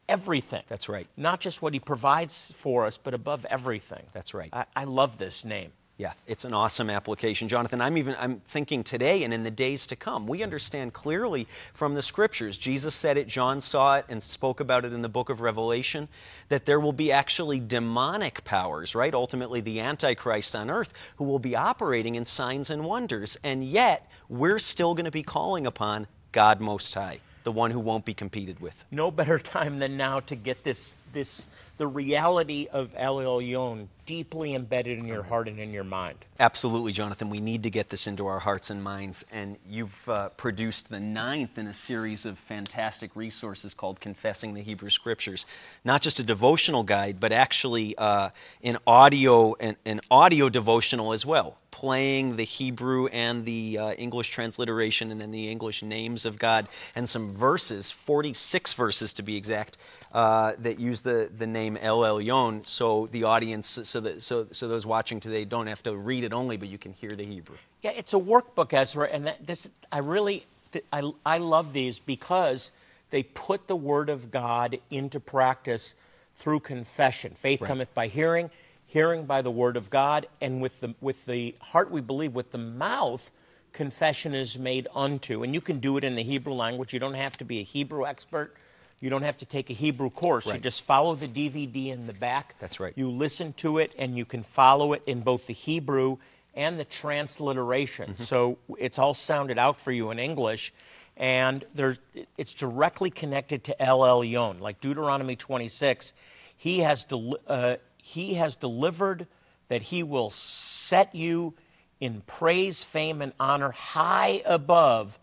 everything. 0.10 0.64
That's 0.68 0.90
right. 0.90 1.08
Not 1.18 1.40
just 1.40 1.62
what 1.62 1.74
he 1.74 1.80
provides 1.80 2.52
for 2.56 2.86
us, 2.86 2.98
but 2.98 3.14
above 3.14 3.46
everything. 3.46 4.04
That's 4.14 4.34
right. 4.34 4.50
I, 4.52 4.66
I 4.76 4.84
love 4.84 5.18
this 5.18 5.46
name. 5.46 5.72
Yeah, 6.02 6.14
it's 6.26 6.46
an 6.46 6.54
awesome 6.54 6.90
application, 6.90 7.48
Jonathan. 7.48 7.80
I'm 7.80 7.96
even 7.96 8.16
I'm 8.20 8.40
thinking 8.40 8.84
today 8.84 9.24
and 9.24 9.32
in 9.32 9.44
the 9.44 9.52
days 9.52 9.86
to 9.86 9.96
come. 9.96 10.26
We 10.26 10.42
understand 10.42 10.94
clearly 10.94 11.48
from 11.76 11.94
the 11.94 12.02
scriptures. 12.02 12.58
Jesus 12.58 12.96
said 12.96 13.18
it, 13.18 13.28
John 13.28 13.62
saw 13.62 13.98
it 13.98 14.06
and 14.10 14.24
spoke 14.24 14.62
about 14.62 14.84
it 14.84 14.94
in 14.94 15.04
the 15.04 15.10
book 15.10 15.30
of 15.30 15.42
Revelation 15.42 16.08
that 16.50 16.66
there 16.66 16.80
will 16.80 16.92
be 16.92 17.12
actually 17.12 17.60
demonic 17.60 18.44
powers, 18.44 18.96
right? 18.96 19.14
Ultimately 19.14 19.62
the 19.62 19.80
antichrist 19.80 20.56
on 20.56 20.72
earth 20.72 20.92
who 21.18 21.26
will 21.26 21.38
be 21.38 21.56
operating 21.56 22.16
in 22.16 22.26
signs 22.26 22.72
and 22.72 22.84
wonders. 22.84 23.38
And 23.44 23.64
yet, 23.64 24.10
we're 24.28 24.58
still 24.58 24.96
going 24.96 25.06
to 25.06 25.12
be 25.12 25.22
calling 25.22 25.68
upon 25.68 26.08
God 26.32 26.62
most 26.62 26.96
high, 26.96 27.20
the 27.44 27.52
one 27.52 27.72
who 27.72 27.80
won't 27.80 28.06
be 28.06 28.14
competed 28.14 28.60
with. 28.60 28.86
No 28.92 29.12
better 29.12 29.40
time 29.58 29.80
than 29.80 29.98
now 29.98 30.20
to 30.22 30.36
get 30.36 30.64
this 30.64 30.96
this 31.14 31.46
the 31.82 31.88
reality 31.88 32.68
of 32.72 32.94
El 32.96 33.18
Elyon 33.18 33.88
deeply 34.06 34.54
embedded 34.54 35.00
in 35.00 35.08
your 35.08 35.24
heart 35.24 35.48
and 35.48 35.58
in 35.58 35.72
your 35.72 35.84
mind. 35.84 36.16
Absolutely, 36.40 36.92
Jonathan. 36.92 37.32
We 37.32 37.40
need 37.40 37.64
to 37.64 37.72
get 37.72 37.90
this 37.90 38.06
into 38.06 38.28
our 38.28 38.38
hearts 38.38 38.70
and 38.70 38.84
minds. 38.84 39.26
And 39.32 39.58
you've 39.68 40.08
uh, 40.08 40.30
produced 40.30 40.92
the 40.92 41.00
ninth 41.00 41.58
in 41.58 41.66
a 41.66 41.74
series 41.74 42.28
of 42.28 42.38
fantastic 42.38 43.16
resources 43.16 43.74
called 43.74 44.00
Confessing 44.00 44.54
the 44.54 44.62
Hebrew 44.62 44.92
Scriptures. 44.92 45.48
Not 45.84 46.04
just 46.04 46.20
a 46.20 46.24
devotional 46.24 46.84
guide, 46.84 47.20
but 47.20 47.32
actually 47.32 47.98
uh, 47.98 48.30
an 48.64 48.78
audio 48.86 49.56
an, 49.56 49.76
an 49.84 50.02
audio 50.12 50.50
devotional 50.50 51.14
as 51.14 51.26
well 51.26 51.58
playing 51.72 52.36
the 52.36 52.44
Hebrew 52.44 53.08
and 53.08 53.44
the 53.44 53.80
uh, 53.80 53.92
English 53.94 54.30
transliteration 54.30 55.10
and 55.10 55.20
then 55.20 55.32
the 55.32 55.50
English 55.50 55.82
names 55.82 56.26
of 56.26 56.38
God 56.38 56.68
and 56.96 57.10
some 57.10 57.32
verses, 57.32 57.90
46 57.90 58.74
verses 58.74 59.14
to 59.14 59.24
be 59.24 59.36
exact, 59.36 59.78
uh, 60.14 60.54
that 60.60 60.80
use 60.80 61.02
the, 61.02 61.30
the 61.38 61.48
name 61.48 61.78
El 61.78 62.00
Elyon, 62.00 62.66
so 62.66 63.08
the 63.08 63.24
audience, 63.24 63.80
so 63.84 64.00
that 64.02 64.22
so 64.22 64.48
so 64.52 64.68
those 64.68 64.86
watching 64.86 65.20
today 65.20 65.46
don't 65.46 65.68
have 65.68 65.82
to 65.84 65.96
read 65.96 66.24
it 66.24 66.34
only, 66.34 66.58
but 66.58 66.68
you 66.68 66.78
can 66.78 66.94
hear 66.94 67.16
the 67.16 67.26
Hebrew. 67.26 67.58
Yeah, 67.82 67.92
it's 67.92 68.14
a 68.14 68.18
workbook, 68.18 68.74
Ezra, 68.74 69.08
and 69.08 69.28
that, 69.28 69.46
this 69.46 69.70
I 69.92 70.00
really 70.00 70.46
I 70.92 71.12
I 71.26 71.38
love 71.38 71.74
these 71.74 72.00
because 72.00 72.72
they 73.10 73.24
put 73.24 73.68
the 73.68 73.76
Word 73.76 74.10
of 74.10 74.32
God 74.32 74.80
into 74.90 75.20
practice 75.20 75.96
through 76.36 76.62
confession. 76.62 77.34
Faith 77.36 77.62
right. 77.62 77.68
cometh 77.68 77.94
by 77.94 78.08
hearing, 78.08 78.50
hearing 78.88 79.26
by 79.26 79.42
the 79.42 79.52
Word 79.52 79.78
of 79.78 79.90
God, 79.90 80.28
and 80.42 80.62
with 80.62 80.80
the 80.82 80.94
with 81.02 81.26
the 81.26 81.56
heart 81.62 81.90
we 81.90 82.02
believe, 82.02 82.36
with 82.36 82.52
the 82.52 82.58
mouth 82.58 83.32
confession 83.74 84.34
is 84.34 84.60
made 84.60 84.88
unto. 84.94 85.44
And 85.44 85.54
you 85.54 85.62
can 85.62 85.80
do 85.80 85.98
it 85.98 86.04
in 86.04 86.16
the 86.16 86.24
Hebrew 86.24 86.54
language. 86.54 86.94
You 86.94 87.00
don't 87.00 87.14
have 87.14 87.38
to 87.38 87.46
be 87.46 87.60
a 87.60 87.64
Hebrew 87.64 88.06
expert 88.06 88.56
you 89.02 89.10
don't 89.10 89.24
have 89.24 89.38
to 89.38 89.46
take 89.46 89.70
a 89.70 89.74
Hebrew 89.74 90.12
course. 90.12 90.46
Right. 90.46 90.56
You 90.56 90.62
just 90.62 90.84
follow 90.84 91.16
the 91.16 91.28
DVD 91.28 91.88
in 91.88 92.08
the 92.08 92.14
back. 92.14 92.56
That's 92.60 92.80
right. 92.80 92.94
You 92.96 93.10
listen 93.10 93.54
to 93.54 93.80
it, 93.80 93.94
and 93.98 94.16
you 94.16 94.26
can 94.26 94.44
follow 94.44 94.94
it 94.94 95.02
in 95.08 95.22
both 95.22 95.48
the 95.48 95.54
Hebrew 95.54 96.18
and 96.54 96.80
the 96.80 96.86
transliteration. 96.86 98.12
Mm-hmm. 98.12 98.24
So 98.24 98.60
it's 98.78 99.00
all 99.00 99.16
sounded 99.16 99.58
out 99.58 99.76
for 99.82 99.92
you 99.92 100.12
in 100.12 100.20
English. 100.20 100.72
And 101.18 101.66
there's, 101.74 102.00
it's 102.38 102.54
directly 102.54 103.10
connected 103.10 103.64
to 103.66 103.82
El 103.82 104.00
Elyon, 104.02 104.60
like 104.60 104.80
Deuteronomy 104.82 105.36
26. 105.36 106.14
He 106.56 106.80
has, 106.80 107.04
del- 107.06 107.40
uh, 107.48 107.78
he 107.98 108.36
has 108.36 108.56
delivered 108.56 109.28
that 109.68 109.82
he 109.82 110.04
will 110.04 110.30
set 110.30 111.16
you 111.16 111.56
in 112.00 112.22
praise, 112.28 112.84
fame, 112.84 113.22
and 113.22 113.34
honor 113.40 113.72
high 113.72 114.42
above 114.46 115.20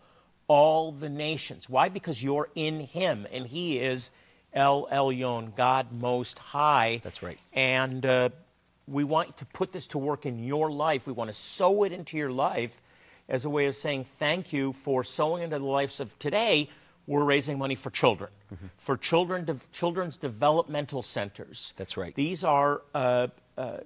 all 0.49 0.91
the 0.91 1.07
nations. 1.07 1.69
Why? 1.69 1.87
Because 1.87 2.21
you're 2.21 2.49
in 2.55 2.81
Him, 2.81 3.25
and 3.31 3.47
He 3.47 3.79
is 3.79 4.11
El 4.51 4.87
Elyon, 4.87 5.55
God 5.55 5.93
Most 5.93 6.39
High. 6.39 6.99
That's 7.03 7.23
right. 7.23 7.39
And 7.53 8.05
uh, 8.05 8.29
we 8.87 9.05
want 9.05 9.37
to 9.37 9.45
put 9.45 9.71
this 9.71 9.87
to 9.87 9.97
work 9.97 10.25
in 10.25 10.43
your 10.43 10.71
life. 10.71 11.07
We 11.07 11.13
want 11.13 11.29
to 11.29 11.33
sow 11.33 11.83
it 11.83 11.93
into 11.93 12.17
your 12.17 12.31
life 12.31 12.81
as 13.29 13.45
a 13.45 13.49
way 13.49 13.67
of 13.67 13.75
saying 13.75 14.05
thank 14.05 14.51
you 14.51 14.73
for 14.73 15.03
sowing 15.03 15.43
into 15.43 15.59
the 15.59 15.65
lives 15.65 15.99
of 15.99 16.17
today. 16.17 16.67
We're 17.05 17.23
raising 17.23 17.57
money 17.57 17.75
for 17.75 17.91
children, 17.91 18.31
mm-hmm. 18.53 18.65
for 18.77 18.97
children, 18.97 19.45
de- 19.45 19.57
children's 19.71 20.17
developmental 20.17 21.03
centers. 21.03 21.73
That's 21.77 21.95
right. 21.95 22.13
These 22.13 22.43
are 22.43 22.81
uh, 22.95 23.27
uh, 23.57 23.77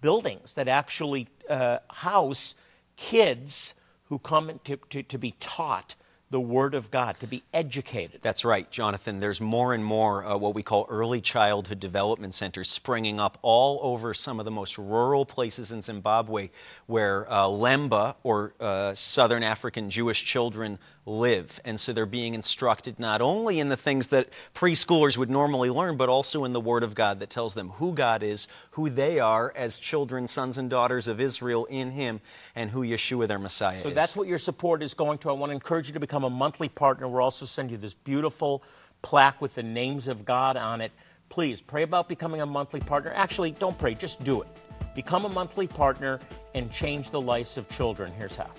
buildings 0.00 0.54
that 0.54 0.66
actually 0.66 1.28
uh, 1.48 1.78
house 1.90 2.56
kids 2.96 3.74
who 4.14 4.18
come 4.20 4.60
to, 4.62 4.76
to, 4.90 5.02
to 5.02 5.18
be 5.18 5.34
taught 5.40 5.96
the 6.30 6.38
Word 6.38 6.76
of 6.76 6.88
God, 6.92 7.18
to 7.18 7.26
be 7.26 7.42
educated. 7.52 8.20
That's 8.22 8.44
right, 8.44 8.70
Jonathan. 8.70 9.18
There's 9.18 9.40
more 9.40 9.74
and 9.74 9.84
more 9.84 10.24
uh, 10.24 10.36
what 10.36 10.54
we 10.54 10.62
call 10.62 10.86
early 10.88 11.20
childhood 11.20 11.80
development 11.80 12.32
centers 12.32 12.70
springing 12.70 13.18
up 13.18 13.38
all 13.42 13.80
over 13.82 14.14
some 14.14 14.38
of 14.38 14.44
the 14.44 14.52
most 14.52 14.78
rural 14.78 15.26
places 15.26 15.72
in 15.72 15.82
Zimbabwe 15.82 16.50
where 16.86 17.28
uh, 17.28 17.46
Lemba 17.46 18.14
or 18.22 18.54
uh, 18.60 18.94
Southern 18.94 19.42
African 19.42 19.90
Jewish 19.90 20.24
children 20.24 20.78
live. 21.06 21.60
And 21.64 21.78
so 21.78 21.92
they're 21.92 22.06
being 22.06 22.34
instructed 22.34 22.98
not 22.98 23.20
only 23.20 23.60
in 23.60 23.68
the 23.68 23.76
things 23.76 24.08
that 24.08 24.28
preschoolers 24.54 25.18
would 25.18 25.30
normally 25.30 25.70
learn, 25.70 25.96
but 25.96 26.08
also 26.08 26.44
in 26.44 26.52
the 26.52 26.60
Word 26.60 26.82
of 26.82 26.94
God 26.94 27.20
that 27.20 27.30
tells 27.30 27.54
them 27.54 27.70
who 27.70 27.92
God 27.92 28.22
is, 28.22 28.48
who 28.72 28.88
they 28.88 29.18
are 29.18 29.52
as 29.54 29.78
children, 29.78 30.26
sons, 30.26 30.58
and 30.58 30.70
daughters 30.70 31.08
of 31.08 31.20
Israel 31.20 31.66
in 31.66 31.90
Him, 31.90 32.20
and 32.54 32.70
who 32.70 32.82
Yeshua, 32.82 33.28
their 33.28 33.38
Messiah, 33.38 33.78
so 33.78 33.88
is. 33.88 33.94
So 33.94 33.94
that's 33.94 34.16
what 34.16 34.28
your 34.28 34.38
support 34.38 34.82
is 34.82 34.94
going 34.94 35.18
to. 35.18 35.30
I 35.30 35.32
want 35.32 35.50
to 35.50 35.54
encourage 35.54 35.88
you 35.88 35.94
to 35.94 36.00
become 36.00 36.24
a 36.24 36.30
monthly 36.30 36.68
partner. 36.68 37.08
We'll 37.08 37.22
also 37.22 37.44
send 37.44 37.70
you 37.70 37.76
this 37.76 37.94
beautiful 37.94 38.62
plaque 39.02 39.40
with 39.40 39.54
the 39.54 39.62
names 39.62 40.08
of 40.08 40.24
God 40.24 40.56
on 40.56 40.80
it. 40.80 40.92
Please 41.28 41.60
pray 41.60 41.82
about 41.82 42.08
becoming 42.08 42.40
a 42.40 42.46
monthly 42.46 42.80
partner. 42.80 43.12
Actually, 43.14 43.50
don't 43.52 43.76
pray, 43.76 43.94
just 43.94 44.22
do 44.24 44.40
it. 44.40 44.48
Become 44.94 45.24
a 45.24 45.28
monthly 45.28 45.66
partner 45.66 46.20
and 46.54 46.70
change 46.70 47.10
the 47.10 47.20
lives 47.20 47.58
of 47.58 47.68
children. 47.68 48.12
Here's 48.12 48.36
how. 48.36 48.50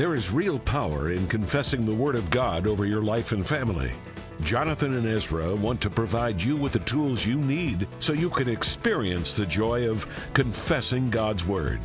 There 0.00 0.14
is 0.14 0.32
real 0.32 0.58
power 0.60 1.10
in 1.10 1.26
confessing 1.26 1.84
the 1.84 1.92
Word 1.92 2.14
of 2.14 2.30
God 2.30 2.66
over 2.66 2.86
your 2.86 3.02
life 3.02 3.32
and 3.32 3.46
family. 3.46 3.92
Jonathan 4.40 4.94
and 4.94 5.06
Ezra 5.06 5.54
want 5.54 5.78
to 5.82 5.90
provide 5.90 6.40
you 6.40 6.56
with 6.56 6.72
the 6.72 6.78
tools 6.78 7.26
you 7.26 7.36
need 7.36 7.86
so 7.98 8.14
you 8.14 8.30
can 8.30 8.48
experience 8.48 9.34
the 9.34 9.44
joy 9.44 9.90
of 9.90 10.06
confessing 10.32 11.10
God's 11.10 11.44
Word. 11.44 11.80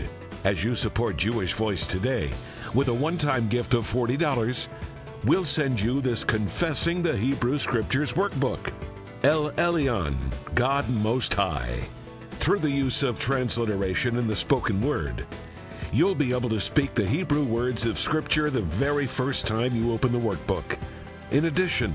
As 0.46 0.64
you 0.64 0.76
support 0.76 1.18
Jewish 1.18 1.52
Voice 1.52 1.86
today 1.86 2.32
with 2.74 2.88
a 2.88 2.94
one 2.94 3.18
time 3.18 3.50
gift 3.50 3.74
of 3.74 3.84
$40, 3.84 4.70
we'll 5.26 5.44
send 5.44 5.82
you 5.82 6.00
this 6.00 6.24
Confessing 6.24 7.02
the 7.02 7.18
Hebrew 7.18 7.58
Scriptures 7.58 8.14
workbook. 8.14 8.72
El 9.24 9.52
Elyon, 9.52 10.16
God 10.56 10.90
Most 10.90 11.34
High. 11.34 11.82
Through 12.40 12.60
the 12.60 12.72
use 12.72 13.04
of 13.04 13.20
transliteration 13.20 14.16
in 14.16 14.26
the 14.26 14.38
spoken 14.38 14.80
word, 14.80 15.26
you'll 15.96 16.14
be 16.14 16.34
able 16.34 16.50
to 16.50 16.60
speak 16.60 16.94
the 16.94 17.06
Hebrew 17.06 17.46
words 17.46 17.86
of 17.86 17.98
Scripture 17.98 18.50
the 18.50 18.60
very 18.60 19.06
first 19.06 19.48
time 19.48 19.74
you 19.74 19.94
open 19.94 20.12
the 20.12 20.20
workbook. 20.20 20.78
In 21.32 21.46
addition, 21.46 21.94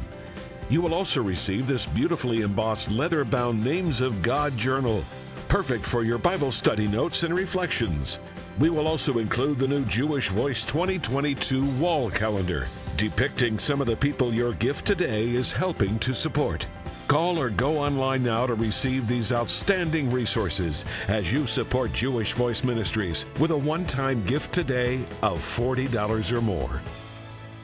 you 0.71 0.81
will 0.81 0.95
also 0.95 1.23
receive 1.23 1.67
this 1.67 1.87
beautifully 1.87 2.41
embossed 2.41 2.91
leather 2.91 3.27
bound 3.27 3.63
Names 3.63 4.01
of 4.01 4.23
God 4.23 4.57
journal, 4.57 5.05
perfect 5.49 5.85
for 5.85 6.03
your 6.03 6.17
Bible 6.17 6.51
study 6.51 6.89
notes 6.89 7.25
and 7.25 7.35
reflections. 7.35 8.21
We 8.59 8.71
will 8.71 8.89
also 8.89 9.19
include 9.19 9.59
the 9.59 9.69
new 9.69 9.85
Jewish 9.85 10.31
Voice 10.31 10.65
2022 10.65 11.67
wall 11.73 12.11
calendar, 12.11 12.69
depicting 12.97 13.59
some 13.59 13.83
of 13.83 13.87
the 13.87 13.97
people 13.97 14.33
your 14.33 14.55
gift 14.55 14.87
today 14.87 15.29
is 15.29 15.53
helping 15.53 15.99
to 15.99 16.15
support. 16.15 16.67
Call 17.11 17.41
or 17.41 17.51
go 17.51 17.77
online 17.77 18.23
now 18.23 18.47
to 18.47 18.55
receive 18.55 19.09
these 19.09 19.33
outstanding 19.33 20.13
resources 20.13 20.85
as 21.09 21.33
you 21.33 21.45
support 21.45 21.93
Jewish 21.93 22.35
Voice 22.35 22.63
Ministries 22.63 23.27
with 23.41 23.51
a 23.51 23.57
one 23.57 23.85
time 23.85 24.25
gift 24.27 24.53
today 24.53 25.05
of 25.21 25.41
$40 25.41 26.33
or 26.33 26.41
more. 26.41 26.81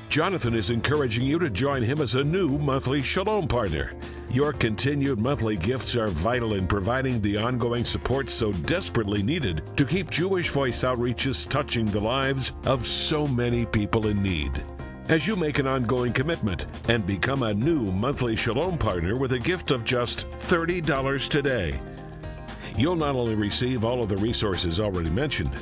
Jonathan 0.08 0.56
is 0.56 0.70
encouraging 0.70 1.24
you 1.24 1.38
to 1.38 1.48
join 1.48 1.80
him 1.80 2.00
as 2.00 2.16
a 2.16 2.24
new 2.24 2.58
monthly 2.58 3.02
Shalom 3.02 3.46
partner. 3.46 3.94
Your 4.30 4.52
continued 4.52 5.20
monthly 5.20 5.56
gifts 5.56 5.94
are 5.94 6.08
vital 6.08 6.54
in 6.54 6.66
providing 6.66 7.20
the 7.20 7.36
ongoing 7.36 7.84
support 7.84 8.28
so 8.28 8.52
desperately 8.52 9.22
needed 9.22 9.62
to 9.76 9.84
keep 9.84 10.10
Jewish 10.10 10.48
Voice 10.48 10.82
outreaches 10.82 11.48
touching 11.48 11.86
the 11.86 12.00
lives 12.00 12.50
of 12.64 12.84
so 12.84 13.28
many 13.28 13.64
people 13.64 14.08
in 14.08 14.20
need 14.24 14.64
as 15.08 15.26
you 15.26 15.36
make 15.36 15.58
an 15.58 15.66
ongoing 15.66 16.12
commitment 16.12 16.66
and 16.88 17.06
become 17.06 17.42
a 17.42 17.54
new 17.54 17.92
monthly 17.92 18.34
Shalom 18.34 18.76
partner 18.76 19.16
with 19.16 19.32
a 19.32 19.38
gift 19.38 19.70
of 19.70 19.84
just 19.84 20.28
$30 20.30 21.28
today. 21.28 21.78
You'll 22.76 22.96
not 22.96 23.14
only 23.14 23.34
receive 23.34 23.84
all 23.84 24.02
of 24.02 24.08
the 24.08 24.16
resources 24.16 24.80
already 24.80 25.10
mentioned, 25.10 25.52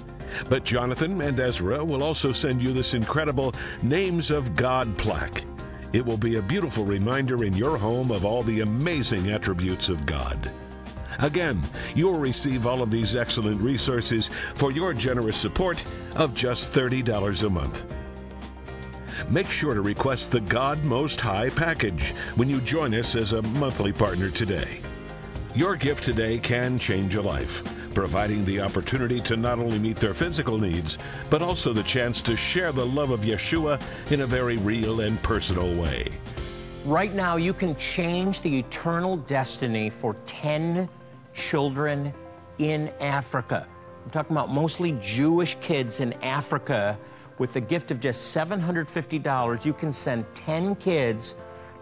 but 0.48 0.64
Jonathan 0.64 1.20
and 1.20 1.38
Ezra 1.38 1.84
will 1.84 2.02
also 2.02 2.32
send 2.32 2.62
you 2.62 2.72
this 2.72 2.94
incredible 2.94 3.54
Names 3.82 4.30
of 4.30 4.56
God 4.56 4.96
plaque. 4.96 5.44
It 5.92 6.04
will 6.04 6.16
be 6.16 6.36
a 6.36 6.42
beautiful 6.42 6.84
reminder 6.84 7.44
in 7.44 7.52
your 7.52 7.76
home 7.76 8.10
of 8.10 8.24
all 8.24 8.42
the 8.42 8.62
amazing 8.62 9.30
attributes 9.30 9.88
of 9.88 10.06
God. 10.06 10.50
Again, 11.20 11.62
you'll 11.94 12.18
receive 12.18 12.66
all 12.66 12.82
of 12.82 12.90
these 12.90 13.14
excellent 13.14 13.60
resources 13.60 14.28
for 14.56 14.72
your 14.72 14.92
generous 14.92 15.36
support 15.36 15.84
of 16.16 16.34
just 16.34 16.72
$30 16.72 17.46
a 17.46 17.50
month. 17.50 18.03
Make 19.30 19.48
sure 19.48 19.74
to 19.74 19.80
request 19.80 20.30
the 20.30 20.40
God 20.40 20.82
Most 20.84 21.20
High 21.20 21.50
package 21.50 22.12
when 22.36 22.48
you 22.48 22.60
join 22.60 22.94
us 22.94 23.16
as 23.16 23.32
a 23.32 23.42
monthly 23.42 23.92
partner 23.92 24.30
today. 24.30 24.80
Your 25.54 25.76
gift 25.76 26.04
today 26.04 26.38
can 26.38 26.78
change 26.78 27.14
a 27.14 27.22
life, 27.22 27.62
providing 27.94 28.44
the 28.44 28.60
opportunity 28.60 29.20
to 29.20 29.36
not 29.36 29.58
only 29.58 29.78
meet 29.78 29.96
their 29.96 30.14
physical 30.14 30.58
needs, 30.58 30.98
but 31.30 31.42
also 31.42 31.72
the 31.72 31.82
chance 31.82 32.20
to 32.22 32.36
share 32.36 32.72
the 32.72 32.84
love 32.84 33.10
of 33.10 33.20
Yeshua 33.20 33.80
in 34.10 34.22
a 34.22 34.26
very 34.26 34.56
real 34.58 35.00
and 35.00 35.22
personal 35.22 35.74
way. 35.80 36.08
Right 36.84 37.14
now, 37.14 37.36
you 37.36 37.54
can 37.54 37.74
change 37.76 38.40
the 38.40 38.58
eternal 38.58 39.16
destiny 39.16 39.88
for 39.88 40.16
10 40.26 40.88
children 41.32 42.12
in 42.58 42.88
Africa. 43.00 43.66
I'm 44.04 44.10
talking 44.10 44.36
about 44.36 44.50
mostly 44.50 44.92
Jewish 45.00 45.56
kids 45.60 46.00
in 46.00 46.12
Africa. 46.14 46.98
With 47.38 47.56
a 47.56 47.60
gift 47.60 47.90
of 47.90 47.98
just 47.98 48.34
$750, 48.34 49.64
you 49.64 49.72
can 49.72 49.92
send 49.92 50.24
10 50.34 50.76
kids 50.76 51.34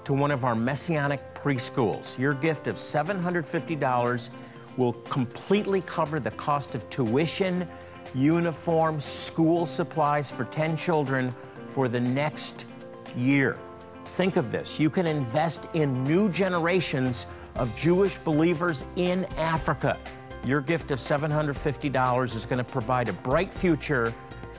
to 0.04 0.14
one 0.14 0.30
of 0.30 0.44
our 0.44 0.54
messianic 0.54 1.34
preschools. 1.34 2.18
Your 2.18 2.32
gift 2.32 2.66
of 2.66 2.76
$750 2.76 4.30
will 4.78 4.94
completely 4.94 5.82
cover 5.82 6.18
the 6.18 6.30
cost 6.32 6.74
of 6.74 6.88
tuition, 6.88 7.68
uniforms, 8.14 9.04
school 9.04 9.66
supplies 9.66 10.30
for 10.30 10.44
10 10.46 10.76
children 10.76 11.34
for 11.68 11.86
the 11.86 12.00
next 12.00 12.66
year. 13.14 13.58
Think 14.04 14.36
of 14.36 14.50
this 14.52 14.80
you 14.80 14.90
can 14.90 15.06
invest 15.06 15.66
in 15.74 16.04
new 16.04 16.28
generations 16.30 17.26
of 17.56 17.74
Jewish 17.74 18.18
believers 18.18 18.84
in 18.96 19.26
Africa. 19.36 19.98
Your 20.44 20.60
gift 20.60 20.90
of 20.90 20.98
$750 20.98 22.34
is 22.34 22.46
going 22.46 22.58
to 22.58 22.64
provide 22.64 23.08
a 23.08 23.12
bright 23.12 23.52
future 23.52 24.12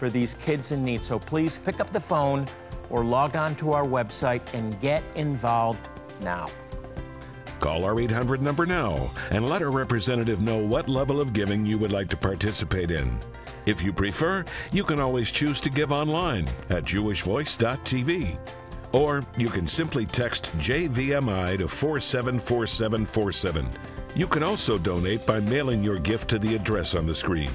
for 0.04 0.10
these 0.10 0.34
kids 0.34 0.74
in 0.74 0.84
need. 0.84 1.02
So 1.02 1.18
please 1.18 1.60
pick 1.60 1.80
up 1.80 1.94
the 1.94 2.00
phone 2.00 2.46
or 2.90 3.06
log 3.06 3.38
on 3.38 3.56
to 3.56 3.72
our 3.72 3.86
website 3.86 4.54
and 4.54 4.78
get 4.82 5.02
involved 5.16 5.88
now. 6.20 6.48
Call 7.62 7.86
our 7.86 7.98
800 7.98 8.42
number 8.42 8.66
now 8.66 9.10
and 9.32 9.48
let 9.48 9.62
our 9.62 9.72
representative 9.72 10.42
know 10.42 10.58
what 10.58 10.90
level 10.90 11.22
of 11.22 11.32
giving 11.32 11.66
you 11.66 11.78
would 11.78 11.94
like 11.94 12.10
to 12.10 12.18
participate 12.18 12.92
in. 12.92 13.18
If 13.66 13.82
you 13.82 13.94
prefer, 13.94 14.44
you 14.74 14.84
can 14.84 15.00
always 15.00 15.32
choose 15.32 15.62
to 15.62 15.70
give 15.70 15.94
online 15.94 16.50
at 16.70 16.84
jewishvoice.tv. 16.84 18.38
Or 18.92 19.24
you 19.38 19.48
can 19.48 19.66
simply 19.66 20.06
text 20.06 20.52
JVMI 20.58 21.60
to 21.60 21.70
474747. 21.70 23.70
You 24.16 24.28
can 24.28 24.44
also 24.44 24.78
donate 24.78 25.26
by 25.26 25.40
mailing 25.40 25.82
your 25.82 25.98
gift 25.98 26.30
to 26.32 26.40
the 26.40 26.56
address 26.56 26.94
on 26.94 27.06
the 27.06 27.16
screen. 27.16 27.52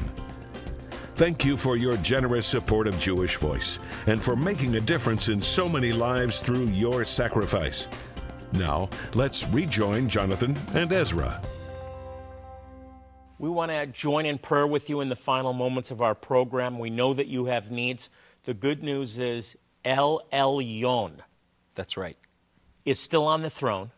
Thank 1.18 1.44
you 1.44 1.56
for 1.56 1.76
your 1.76 1.96
generous 1.96 2.46
support 2.46 2.86
of 2.86 2.96
Jewish 2.96 3.38
Voice 3.38 3.80
and 4.06 4.22
for 4.22 4.36
making 4.36 4.76
a 4.76 4.80
difference 4.80 5.28
in 5.28 5.42
so 5.42 5.68
many 5.68 5.92
lives 5.92 6.38
through 6.38 6.66
your 6.66 7.04
sacrifice. 7.04 7.88
Now, 8.52 8.88
let's 9.14 9.44
rejoin 9.48 10.08
Jonathan 10.08 10.56
and 10.74 10.92
Ezra. 10.92 11.42
We 13.40 13.48
want 13.48 13.72
to 13.72 13.86
join 13.88 14.26
in 14.26 14.38
prayer 14.38 14.68
with 14.68 14.88
you 14.88 15.00
in 15.00 15.08
the 15.08 15.16
final 15.16 15.52
moments 15.52 15.90
of 15.90 16.02
our 16.02 16.14
program. 16.14 16.78
We 16.78 16.88
know 16.88 17.12
that 17.14 17.26
you 17.26 17.46
have 17.46 17.72
needs. 17.72 18.10
The 18.44 18.54
good 18.54 18.84
news 18.84 19.18
is 19.18 19.56
El 19.84 20.22
Elyon 20.32 21.14
That's 21.74 21.96
right. 21.96 22.16
is 22.84 23.00
still 23.00 23.26
on 23.26 23.42
the 23.42 23.50
throne, 23.50 23.90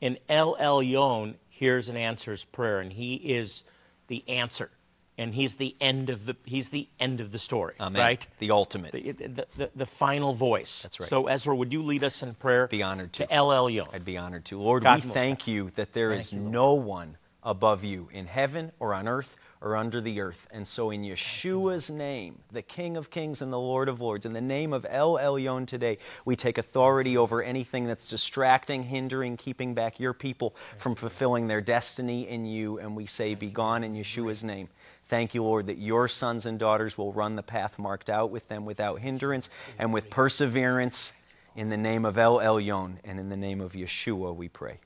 and 0.00 0.16
El 0.28 0.54
Elyon 0.58 1.34
hears 1.48 1.88
and 1.88 1.98
answers 1.98 2.44
prayer, 2.44 2.78
and 2.78 2.92
he 2.92 3.16
is 3.16 3.64
the 4.06 4.22
answer. 4.28 4.70
And 5.18 5.34
he's 5.34 5.56
the 5.56 5.76
end 5.80 6.08
of 6.08 6.24
the 6.24 6.36
he's 6.44 6.70
the 6.70 6.88
end 6.98 7.20
of 7.20 7.32
the 7.32 7.38
story, 7.38 7.74
Amen. 7.78 8.00
right? 8.00 8.26
The 8.38 8.50
ultimate. 8.50 8.92
The, 8.92 9.12
the, 9.12 9.46
the, 9.56 9.70
the 9.76 9.86
final 9.86 10.32
voice. 10.32 10.82
That's 10.82 10.98
right. 10.98 11.08
So 11.08 11.26
Ezra, 11.26 11.54
would 11.54 11.72
you 11.72 11.82
lead 11.82 12.02
us 12.02 12.22
in 12.22 12.34
prayer? 12.34 12.66
Be 12.66 12.82
honored 12.82 13.12
to. 13.14 13.26
To 13.26 13.32
El 13.32 13.48
Elyon. 13.48 13.86
I'd 13.92 14.06
be 14.06 14.16
honored 14.16 14.46
to. 14.46 14.58
Lord, 14.58 14.84
God 14.84 15.04
we 15.04 15.10
thank 15.10 15.46
you 15.46 15.70
that 15.70 15.92
there 15.92 16.12
is 16.12 16.32
no 16.32 16.74
one 16.74 17.18
above 17.42 17.84
you 17.84 18.08
in 18.12 18.26
heaven 18.26 18.72
or 18.78 18.94
on 18.94 19.08
earth 19.08 19.36
or 19.60 19.76
under 19.76 20.00
the 20.00 20.20
earth. 20.20 20.48
And 20.50 20.66
so, 20.66 20.90
in 20.90 21.02
Yeshua's 21.02 21.90
name, 21.90 22.38
the 22.50 22.62
King 22.62 22.96
of 22.96 23.10
Kings 23.10 23.42
and 23.42 23.52
the 23.52 23.58
Lord 23.58 23.88
of 23.88 24.00
Lords, 24.00 24.26
in 24.26 24.32
the 24.32 24.40
name 24.40 24.72
of 24.72 24.86
El 24.88 25.14
Elyon 25.14 25.66
today, 25.66 25.98
we 26.24 26.36
take 26.36 26.58
authority 26.58 27.16
over 27.16 27.42
anything 27.42 27.86
that's 27.86 28.08
distracting, 28.08 28.82
hindering, 28.82 29.36
keeping 29.36 29.74
back 29.74 30.00
your 30.00 30.12
people 30.12 30.54
from 30.78 30.94
fulfilling 30.94 31.46
their 31.46 31.60
destiny 31.60 32.28
in 32.28 32.44
you. 32.44 32.78
And 32.78 32.96
we 32.96 33.06
say, 33.06 33.34
Be 33.34 33.50
gone 33.50 33.84
in 33.84 33.94
Yeshua's 33.94 34.42
name. 34.44 34.68
Thank 35.12 35.34
you, 35.34 35.42
Lord, 35.42 35.66
that 35.66 35.76
your 35.76 36.08
sons 36.08 36.46
and 36.46 36.58
daughters 36.58 36.96
will 36.96 37.12
run 37.12 37.36
the 37.36 37.42
path 37.42 37.78
marked 37.78 38.08
out 38.08 38.30
with 38.30 38.48
them 38.48 38.64
without 38.64 38.98
hindrance 38.98 39.50
and 39.78 39.92
with 39.92 40.08
perseverance. 40.08 41.12
In 41.54 41.68
the 41.68 41.76
name 41.76 42.06
of 42.06 42.16
El 42.16 42.38
Elyon 42.38 42.96
and 43.04 43.20
in 43.20 43.28
the 43.28 43.36
name 43.36 43.60
of 43.60 43.72
Yeshua, 43.72 44.34
we 44.34 44.48
pray. 44.48 44.78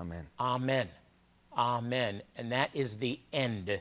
Amen. 0.00 0.26
Amen. 0.40 0.88
Amen. 1.56 2.22
And 2.34 2.50
that 2.50 2.70
is 2.74 2.98
the 2.98 3.20
end 3.32 3.80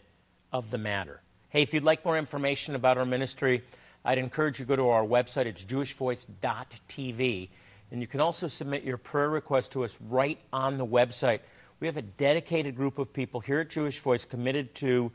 of 0.51 0.69
the 0.69 0.77
matter. 0.77 1.21
Hey, 1.49 1.63
if 1.63 1.73
you'd 1.73 1.83
like 1.83 2.05
more 2.05 2.19
information 2.19 2.75
about 2.75 2.99
our 2.99 3.05
ministry, 3.05 3.63
I'd 4.05 4.19
encourage 4.19 4.59
you 4.59 4.65
to 4.65 4.69
go 4.69 4.75
to 4.75 4.89
our 4.89 5.03
website. 5.03 5.47
It's 5.47 5.65
jewishvoice.tv. 5.65 7.49
And 7.89 7.99
you 7.99 8.05
can 8.05 8.19
also 8.19 8.45
submit 8.45 8.83
your 8.83 8.97
prayer 8.97 9.31
request 9.31 9.71
to 9.71 9.83
us 9.83 9.97
right 10.07 10.37
on 10.53 10.77
the 10.77 10.85
website. 10.85 11.39
We 11.79 11.87
have 11.87 11.97
a 11.97 12.03
dedicated 12.03 12.75
group 12.75 12.99
of 12.99 13.11
people 13.11 13.39
here 13.39 13.61
at 13.61 13.71
Jewish 13.71 13.99
Voice 14.01 14.23
committed 14.23 14.75
to 14.75 15.11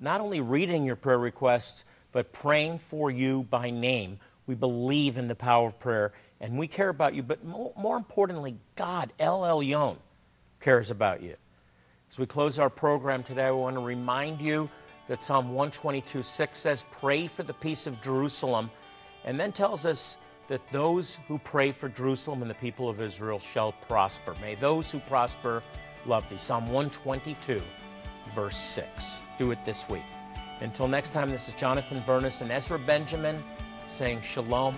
not 0.00 0.20
only 0.20 0.40
reading 0.40 0.84
your 0.84 0.96
prayer 0.96 1.18
requests, 1.18 1.84
but 2.12 2.32
praying 2.32 2.78
for 2.78 3.10
you 3.10 3.44
by 3.44 3.70
name. 3.70 4.18
We 4.46 4.54
believe 4.54 5.18
in 5.18 5.28
the 5.28 5.34
power 5.34 5.66
of 5.66 5.78
prayer 5.78 6.12
and 6.40 6.56
we 6.56 6.66
care 6.66 6.88
about 6.88 7.14
you, 7.14 7.22
but 7.22 7.44
more, 7.44 7.72
more 7.76 7.96
importantly, 7.96 8.56
God, 8.74 9.12
El 9.18 9.42
Elyon, 9.42 9.98
cares 10.58 10.90
about 10.90 11.22
you. 11.22 11.36
As 12.10 12.18
we 12.18 12.26
close 12.26 12.58
our 12.58 12.70
program 12.70 13.22
today, 13.22 13.44
I 13.44 13.50
want 13.50 13.76
to 13.76 13.82
remind 13.82 14.40
you 14.40 14.68
that 15.06 15.22
Psalm 15.22 15.48
122 15.48 16.22
6 16.22 16.58
says, 16.58 16.84
Pray 16.90 17.26
for 17.26 17.42
the 17.42 17.52
peace 17.52 17.86
of 17.86 18.00
Jerusalem, 18.00 18.70
and 19.24 19.38
then 19.38 19.52
tells 19.52 19.84
us 19.84 20.16
that 20.48 20.66
those 20.72 21.18
who 21.28 21.38
pray 21.38 21.72
for 21.72 21.88
Jerusalem 21.88 22.42
and 22.42 22.50
the 22.50 22.54
people 22.54 22.88
of 22.88 23.00
Israel 23.00 23.38
shall 23.38 23.72
prosper. 23.72 24.34
May 24.40 24.54
those 24.54 24.90
who 24.90 24.98
prosper 25.00 25.62
love 26.06 26.28
thee. 26.30 26.38
Psalm 26.38 26.64
122, 26.64 27.60
verse 28.34 28.56
6. 28.56 29.22
Do 29.38 29.50
it 29.50 29.64
this 29.64 29.88
week. 29.88 30.04
Until 30.60 30.88
next 30.88 31.12
time, 31.12 31.30
this 31.30 31.48
is 31.48 31.54
Jonathan 31.54 32.02
Bernis 32.06 32.40
and 32.42 32.52
Ezra 32.52 32.78
Benjamin 32.78 33.42
saying 33.86 34.20
shalom 34.20 34.76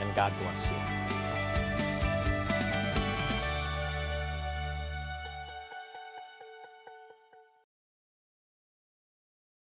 and 0.00 0.14
God 0.14 0.32
bless 0.40 0.70
you. 0.70 1.23